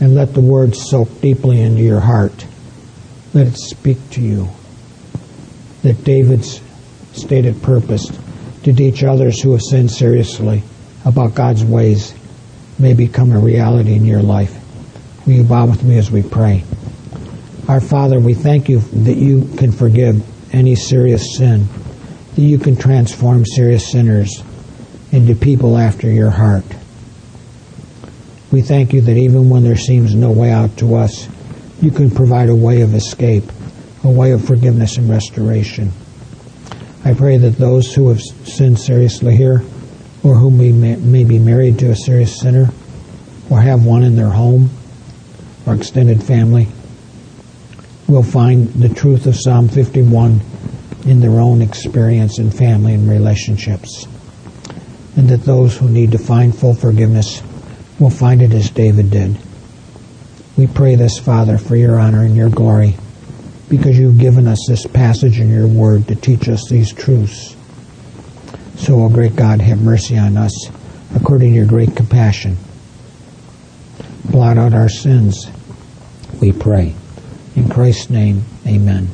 and 0.00 0.14
let 0.14 0.34
the 0.34 0.40
words 0.40 0.88
soak 0.88 1.20
deeply 1.20 1.60
into 1.60 1.82
your 1.82 2.00
heart. 2.00 2.46
Let 3.34 3.48
it 3.48 3.56
speak 3.56 3.98
to 4.10 4.20
you 4.20 4.48
that 5.82 6.04
David's 6.04 6.60
stated 7.12 7.62
purpose 7.62 8.06
to 8.64 8.72
teach 8.72 9.04
others 9.04 9.40
who 9.40 9.52
have 9.52 9.62
sinned 9.62 9.90
seriously 9.90 10.62
about 11.04 11.34
God's 11.34 11.64
ways 11.64 12.14
may 12.78 12.94
become 12.94 13.32
a 13.32 13.38
reality 13.38 13.94
in 13.94 14.04
your 14.04 14.22
life. 14.22 14.54
Will 15.26 15.34
you 15.34 15.44
bow 15.44 15.66
with 15.66 15.82
me 15.82 15.98
as 15.98 16.10
we 16.10 16.22
pray? 16.22 16.64
Our 17.68 17.80
Father, 17.80 18.18
we 18.18 18.34
thank 18.34 18.68
you 18.68 18.80
that 18.80 19.16
you 19.16 19.48
can 19.56 19.72
forgive 19.72 20.24
any 20.54 20.74
serious 20.74 21.36
sin, 21.36 21.68
that 22.34 22.42
you 22.42 22.58
can 22.58 22.76
transform 22.76 23.44
serious 23.44 23.90
sinners 23.90 24.42
into 25.12 25.34
people 25.34 25.76
after 25.76 26.10
your 26.10 26.30
heart. 26.30 26.64
We 28.50 28.62
thank 28.62 28.92
you 28.92 29.02
that 29.02 29.16
even 29.16 29.50
when 29.50 29.64
there 29.64 29.76
seems 29.76 30.14
no 30.14 30.30
way 30.30 30.50
out 30.50 30.76
to 30.78 30.94
us, 30.94 31.28
you 31.82 31.90
can 31.90 32.10
provide 32.10 32.48
a 32.48 32.56
way 32.56 32.80
of 32.80 32.94
escape 32.94 33.44
a 34.04 34.10
way 34.10 34.32
of 34.32 34.44
forgiveness 34.44 34.96
and 34.96 35.08
restoration. 35.08 35.92
I 37.04 37.14
pray 37.14 37.36
that 37.38 37.56
those 37.56 37.94
who 37.94 38.08
have 38.08 38.20
sinned 38.20 38.78
seriously 38.78 39.36
here 39.36 39.62
or 40.22 40.34
who 40.34 40.50
may, 40.50 40.72
may 40.72 41.24
be 41.24 41.38
married 41.38 41.78
to 41.78 41.90
a 41.90 41.96
serious 41.96 42.38
sinner, 42.38 42.70
or 43.50 43.60
have 43.60 43.84
one 43.84 44.02
in 44.02 44.16
their 44.16 44.30
home 44.30 44.70
or 45.66 45.74
extended 45.74 46.22
family, 46.22 46.68
will 48.08 48.22
find 48.22 48.68
the 48.74 48.88
truth 48.88 49.26
of 49.26 49.36
Psalm 49.36 49.68
51 49.68 50.40
in 51.06 51.20
their 51.20 51.40
own 51.40 51.62
experience 51.62 52.38
in 52.38 52.50
family 52.50 52.94
and 52.94 53.08
relationships. 53.08 54.06
And 55.16 55.28
that 55.28 55.42
those 55.42 55.76
who 55.76 55.88
need 55.88 56.12
to 56.12 56.18
find 56.18 56.56
full 56.56 56.74
forgiveness 56.74 57.42
will 57.98 58.10
find 58.10 58.42
it 58.42 58.52
as 58.52 58.70
David 58.70 59.10
did. 59.10 59.36
We 60.56 60.66
pray 60.66 60.96
this, 60.96 61.18
Father, 61.18 61.58
for 61.58 61.76
your 61.76 61.98
honor 61.98 62.24
and 62.24 62.36
your 62.36 62.50
glory, 62.50 62.96
because 63.68 63.98
you've 63.98 64.18
given 64.18 64.46
us 64.46 64.64
this 64.68 64.86
passage 64.86 65.38
in 65.40 65.50
your 65.50 65.66
word 65.66 66.08
to 66.08 66.14
teach 66.14 66.48
us 66.48 66.68
these 66.68 66.92
truths. 66.92 67.56
So, 68.76 69.02
O 69.02 69.08
great 69.08 69.36
God, 69.36 69.60
have 69.60 69.82
mercy 69.82 70.16
on 70.16 70.36
us 70.36 70.70
according 71.14 71.50
to 71.50 71.56
your 71.56 71.66
great 71.66 71.96
compassion. 71.96 72.56
Blot 74.30 74.58
out 74.58 74.74
our 74.74 74.88
sins, 74.88 75.50
we 76.40 76.52
pray. 76.52 76.94
In 77.56 77.68
Christ's 77.68 78.10
name, 78.10 78.44
amen. 78.66 79.08